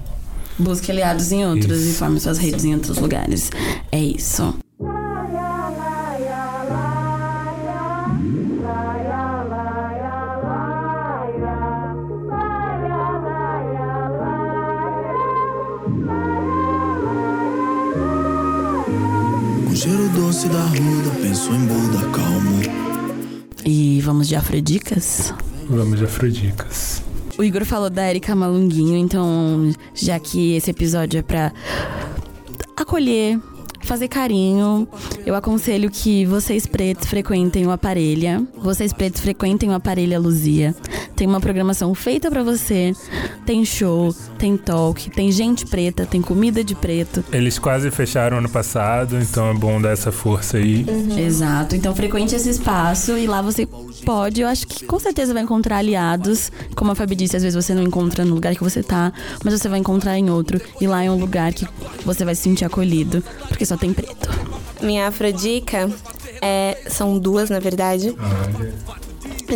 [0.59, 1.91] Busque aliados em outros Isso.
[1.91, 3.49] e forme suas redes em outros lugares.
[3.93, 4.53] É isso.
[19.79, 22.59] Cheiro doce da ruda, penso em Buda, calmo.
[23.65, 25.33] E vamos de Afrodicas?
[25.69, 27.01] Vamos de Afrodicas.
[27.37, 31.53] O Igor falou da Erika Malunguinho, então já que esse episódio é pra
[32.75, 33.39] acolher,
[33.81, 34.87] fazer carinho,
[35.25, 38.43] eu aconselho que vocês pretos frequentem o Aparelha.
[38.57, 40.75] Vocês pretos frequentem o Aparelha Luzia.
[41.15, 42.93] Tem uma programação feita para você.
[43.45, 47.23] Tem show, tem talk, tem gente preta, tem comida de preto.
[47.31, 50.85] Eles quase fecharam ano passado, então é bom dar essa força aí.
[51.17, 51.75] Exato.
[51.75, 53.67] Então frequente esse espaço e lá você
[54.05, 56.51] pode, eu acho que com certeza vai encontrar aliados.
[56.75, 59.11] Como a Fabi disse, às vezes você não encontra no lugar que você tá,
[59.43, 60.61] mas você vai encontrar em outro.
[60.79, 61.67] E lá é um lugar que
[62.05, 64.29] você vai se sentir acolhido, porque só tem preto.
[64.81, 65.89] Minha afrodica
[66.41, 68.15] é, são duas, na verdade.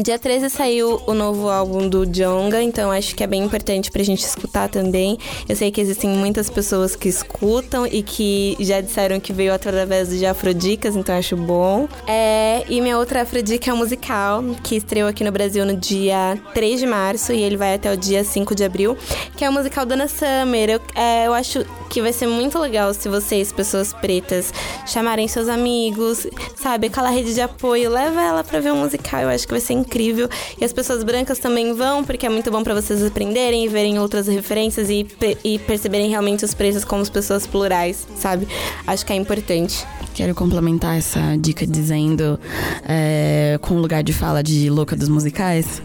[0.01, 4.03] Dia 13 saiu o novo álbum do Jonga, então acho que é bem importante pra
[4.03, 5.17] gente escutar também.
[5.47, 10.09] Eu sei que existem muitas pessoas que escutam e que já disseram que veio através
[10.09, 11.87] de Afrodicas, então acho bom.
[12.07, 16.39] É, e minha outra Afrodica é um musical que estreou aqui no Brasil no dia
[16.53, 18.97] 3 de março e ele vai até o dia 5 de abril,
[19.37, 20.69] que é o musical Dona Summer.
[20.71, 24.51] Eu, é, eu acho que vai ser muito legal se vocês, pessoas pretas,
[24.87, 26.87] chamarem seus amigos, sabe?
[26.87, 29.73] Aquela rede de apoio, leva ela pra ver um musical, eu acho que vai ser
[29.73, 30.29] incrível.
[30.59, 33.99] E as pessoas brancas também vão, porque é muito bom pra vocês aprenderem e verem
[33.99, 35.07] outras referências e,
[35.43, 38.47] e perceberem realmente os pretos como as pessoas plurais, sabe?
[38.85, 39.85] Acho que é importante.
[40.13, 42.39] Quero complementar essa dica dizendo,
[42.87, 45.81] é, com o lugar de fala de louca dos musicais,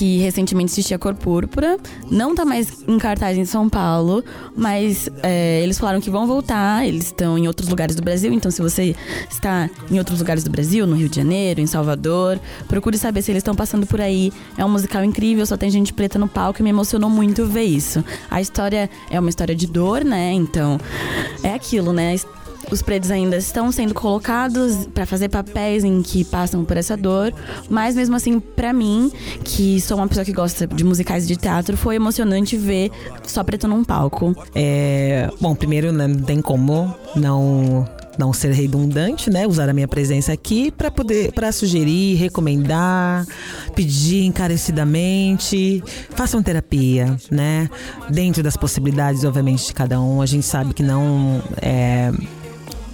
[0.00, 1.76] que recentemente assisti a Cor Púrpura.
[2.10, 4.24] Não tá mais em cartaz em São Paulo,
[4.56, 6.88] mas é, eles falaram que vão voltar.
[6.88, 8.96] Eles estão em outros lugares do Brasil, então se você
[9.28, 13.30] está em outros lugares do Brasil, no Rio de Janeiro, em Salvador, procure saber se
[13.30, 14.32] eles estão passando por aí.
[14.56, 17.64] É um musical incrível, só tem gente preta no palco e me emocionou muito ver
[17.64, 18.02] isso.
[18.30, 20.32] A história é uma história de dor, né?
[20.32, 20.80] Então,
[21.42, 22.14] é aquilo, né?
[22.70, 27.32] Os pretos ainda estão sendo colocados para fazer papéis em que passam por essa dor,
[27.68, 29.10] mas mesmo assim, pra mim,
[29.44, 32.90] que sou uma pessoa que gosta de musicais de teatro, foi emocionante ver
[33.26, 34.34] só preto num palco.
[34.54, 37.86] É, bom, primeiro, né, não tem como não
[38.18, 39.46] não ser redundante, né?
[39.46, 43.26] Usar a minha presença aqui para poder para sugerir, recomendar,
[43.74, 47.70] pedir encarecidamente, façam terapia, né?
[48.10, 50.20] Dentro das possibilidades, obviamente, de cada um.
[50.20, 52.12] A gente sabe que não é,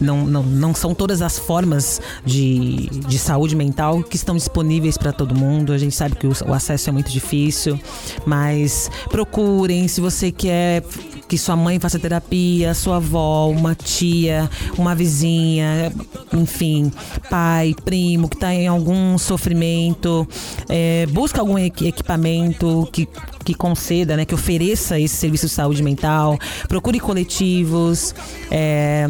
[0.01, 5.13] não, não, não são todas as formas de, de saúde mental que estão disponíveis para
[5.13, 5.73] todo mundo.
[5.73, 7.79] A gente sabe que o, o acesso é muito difícil,
[8.25, 10.83] mas procurem se você quer
[11.29, 15.93] que sua mãe faça terapia, sua avó, uma tia, uma vizinha,
[16.33, 16.93] enfim,
[17.29, 20.27] pai, primo que está em algum sofrimento,
[20.69, 23.09] é, busca algum equi- equipamento que
[23.45, 26.37] que conceda, né, que ofereça esse serviço de saúde mental,
[26.67, 28.13] procure coletivos,
[28.51, 29.09] é,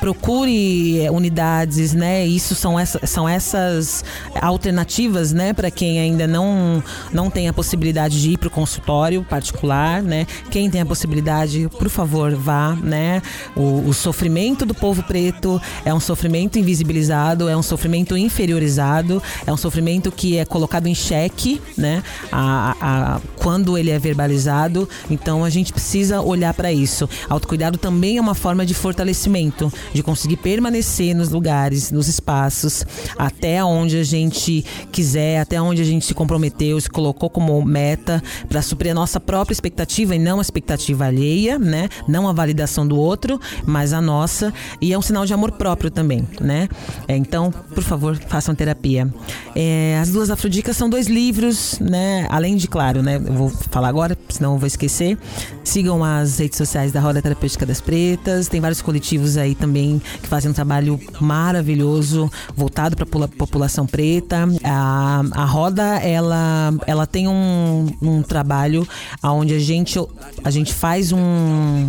[0.00, 2.26] procure eh, unidades, né?
[2.26, 4.04] Isso são, essa, são essas
[4.40, 6.82] alternativas, né, para quem ainda não
[7.12, 10.26] não tem a possibilidade de ir para o consultório particular, né?
[10.50, 13.22] Quem tem a possibilidade, por favor, vá, né?
[13.56, 19.52] O, o sofrimento do povo preto é um sofrimento invisibilizado, é um sofrimento inferiorizado, é
[19.52, 22.02] um sofrimento que é colocado em xeque, né?
[22.32, 24.88] A, a- quando ele é verbalizado.
[25.10, 27.08] Então a gente precisa olhar para isso.
[27.28, 32.84] Autocuidado também é uma forma de fortalecimento, de conseguir permanecer nos lugares, nos espaços,
[33.18, 38.22] até onde a gente quiser, até onde a gente se comprometeu, se colocou como meta
[38.48, 41.88] para suprir a nossa própria expectativa e não a expectativa alheia, né?
[42.08, 44.52] Não a validação do outro, mas a nossa.
[44.80, 46.68] E é um sinal de amor próprio também, né?
[47.08, 49.12] É, então, por favor, façam terapia.
[49.54, 52.26] É, as duas afrodicas são dois livros, né?
[52.30, 53.16] Além de, claro, né?
[53.16, 55.18] Eu vou falar agora, senão eu vou esquecer.
[55.64, 58.48] Sigam as redes sociais da Roda Terapêutica das Pretas.
[58.48, 59.75] Tem vários coletivos aí também
[60.22, 64.48] que fazem um trabalho maravilhoso voltado para a população preta.
[64.64, 68.86] A, a Roda, ela, ela tem um, um trabalho
[69.22, 69.98] onde a gente,
[70.44, 71.88] a gente faz um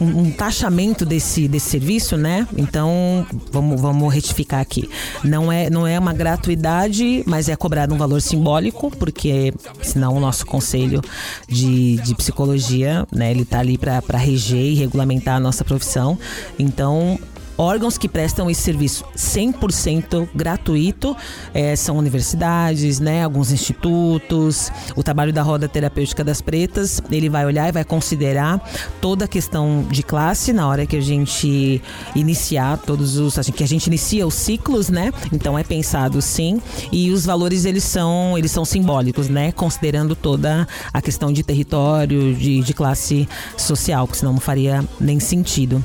[0.00, 2.46] um, um taxamento desse, desse serviço, né?
[2.56, 4.88] Então, vamos, vamos retificar aqui.
[5.24, 9.52] Não é, não é uma gratuidade, mas é cobrado um valor simbólico, porque
[9.82, 11.00] senão o nosso conselho
[11.48, 16.18] de, de psicologia, né, ele tá ali para reger e regulamentar a nossa profissão.
[16.58, 17.18] Então,
[17.58, 21.16] órgãos que prestam esse serviço 100% gratuito
[21.52, 24.70] eh, são universidades, né, alguns institutos.
[24.94, 28.62] O trabalho da Roda Terapêutica das Pretas, ele vai olhar e vai considerar
[29.00, 31.82] toda a questão de classe na hora que a gente
[32.14, 35.12] iniciar todos os, assim, que a gente inicia os ciclos, né?
[35.32, 40.66] Então é pensado sim, e os valores eles são, eles são simbólicos, né, considerando toda
[40.92, 45.84] a questão de território, de, de classe social, porque senão não faria nem sentido.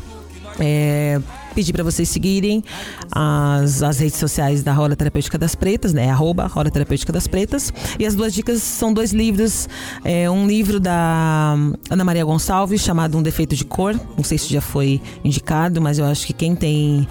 [0.59, 1.19] É,
[1.53, 2.63] pedir para vocês seguirem
[3.11, 6.09] as, as redes sociais da Roda Terapêutica das Pretas, né?
[6.09, 7.71] Arroba Roda Terapêutica das Pretas.
[7.99, 9.69] E as duas dicas são dois livros.
[10.03, 11.55] É, um livro da
[11.89, 13.99] Ana Maria Gonçalves, chamado Um Defeito de Cor.
[14.17, 17.07] Não sei se já foi indicado, mas eu acho que quem tem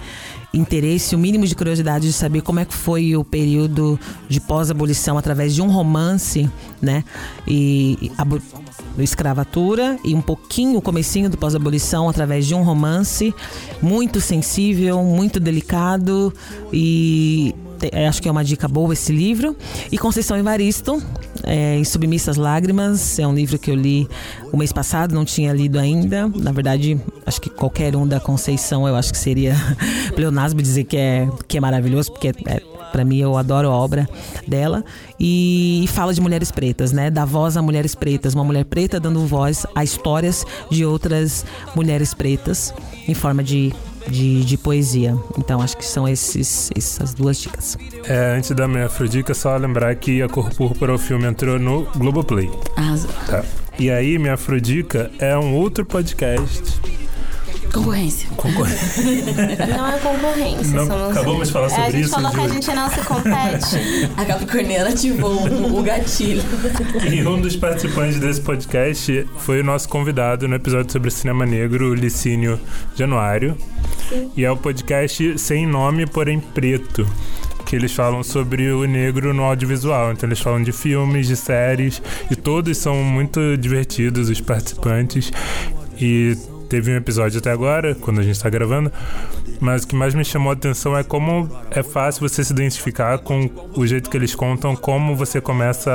[0.53, 5.17] interesse, o mínimo de curiosidade de saber como é que foi o período de pós-abolição
[5.17, 6.47] através de um romance,
[6.79, 7.03] né?
[7.47, 8.11] E
[8.97, 13.33] escravatura e um pouquinho o comecinho do pós-abolição através de um romance
[13.81, 16.33] muito sensível, muito delicado
[16.71, 17.53] e
[18.07, 19.55] acho que é uma dica boa esse livro.
[19.91, 21.01] E Conceição Evaristo,
[21.43, 24.07] é, em Submissas Lágrimas, é um livro que eu li
[24.51, 26.27] o mês passado, não tinha lido ainda.
[26.27, 29.55] Na verdade, acho que qualquer um da Conceição, eu acho que seria
[30.15, 33.71] pleonasmo dizer que é, que é maravilhoso, porque é, é para mim eu adoro a
[33.71, 34.07] obra
[34.47, 34.85] dela
[35.19, 37.09] e, fala de mulheres pretas, né?
[37.09, 41.43] Dá voz a mulheres pretas, uma mulher preta dando voz a histórias de outras
[41.75, 42.71] mulheres pretas
[43.07, 43.73] em forma de
[44.05, 45.17] de, de poesia.
[45.37, 47.77] Então acho que são esses, essas duas dicas.
[48.03, 51.85] É, antes da minha afrodica, só lembrar que A Cor Púrpura, o filme entrou no
[51.95, 52.51] Globoplay.
[52.75, 53.09] Arrasou.
[53.27, 53.45] Tá.
[53.79, 56.81] E aí, minha afrodica é um outro podcast
[57.73, 58.29] Concorrência.
[58.37, 59.03] Concorrência.
[59.65, 60.75] Não é concorrência.
[60.75, 61.17] Não, somos...
[61.17, 62.11] acabamos de falar sobre é, a gente isso.
[62.11, 64.11] falou que a gente não se compete.
[64.15, 66.43] a Capricorniana ativou o, o gatilho.
[67.11, 71.89] E um dos participantes desse podcast foi o nosso convidado no episódio sobre cinema negro,
[71.89, 72.59] o Licínio
[72.95, 73.57] Januário.
[74.07, 74.31] Sim.
[74.37, 77.07] E é o podcast Sem Nome, porém Preto
[77.65, 80.11] que eles falam sobre o negro no audiovisual.
[80.11, 85.31] Então eles falam de filmes, de séries e todos são muito divertidos os participantes
[85.99, 86.37] e
[86.69, 88.91] teve um episódio até agora, quando a gente está gravando,
[89.59, 93.17] mas o que mais me chamou a atenção é como é fácil você se identificar
[93.19, 95.91] com o jeito que eles contam, como você começa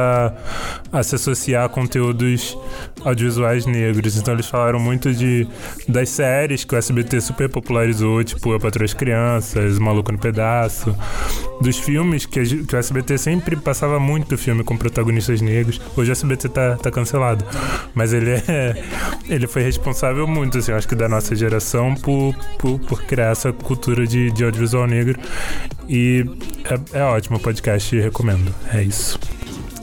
[0.92, 2.56] a, a se associar a conteúdos
[3.04, 4.16] audiovisuais negros.
[4.16, 5.46] Então eles falaram muito de
[5.88, 10.94] das séries que o SBT super popularizou, tipo Eu Patrulho as Crianças, Maluco no Pedaço,
[11.60, 15.80] dos filmes que, que o SBT sempre passava muito filme com protagonistas negros.
[15.96, 17.44] Hoje o SBT tá, tá cancelado,
[17.94, 18.82] mas ele é
[19.28, 23.52] ele foi responsável muito assim, acho que da nossa geração por, por, por criar essa
[23.52, 25.18] cultura de, de audiovisual negro.
[25.88, 26.24] E
[26.92, 28.54] é, é ótimo o podcast, recomendo.
[28.72, 29.18] É isso.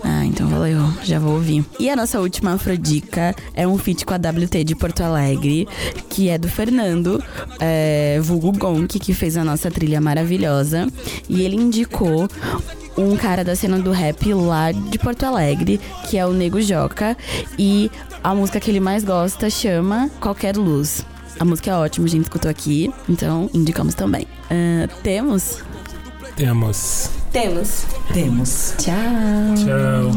[0.07, 1.65] Ah, então valeu, já vou ouvir.
[1.79, 5.67] E a nossa última afrodica é um feat com a WT de Porto Alegre,
[6.11, 7.23] que é do Fernando,
[7.59, 10.87] é, vulgo Gonk, que fez a nossa trilha maravilhosa.
[11.27, 12.27] E ele indicou
[12.95, 17.17] um cara da cena do rap lá de Porto Alegre, que é o Nego Joca,
[17.57, 17.89] e
[18.25, 21.05] a música que ele mais gosta chama Qualquer Luz.
[21.39, 24.23] A música é ótima, a gente escutou aqui, então indicamos também.
[24.49, 25.59] Uh, temos?
[26.35, 27.11] Temos.
[27.31, 27.85] Temos.
[28.11, 28.73] Temos.
[28.79, 28.95] Tchau.
[29.55, 30.11] Tchau.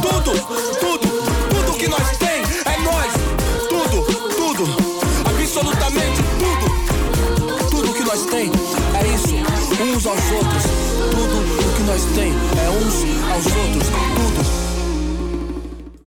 [0.00, 0.30] Tudo,
[0.78, 1.08] tudo,
[1.50, 3.12] tudo que nós tem é nós.
[3.68, 4.04] Tudo,
[4.36, 4.64] tudo,
[5.28, 7.68] absolutamente tudo.
[7.68, 8.48] Tudo que nós tem
[8.94, 9.34] é isso,
[9.82, 10.62] uns aos outros.
[11.10, 12.94] Tudo o que nós tem é uns
[13.28, 13.88] aos outros.
[14.14, 14.37] Tudo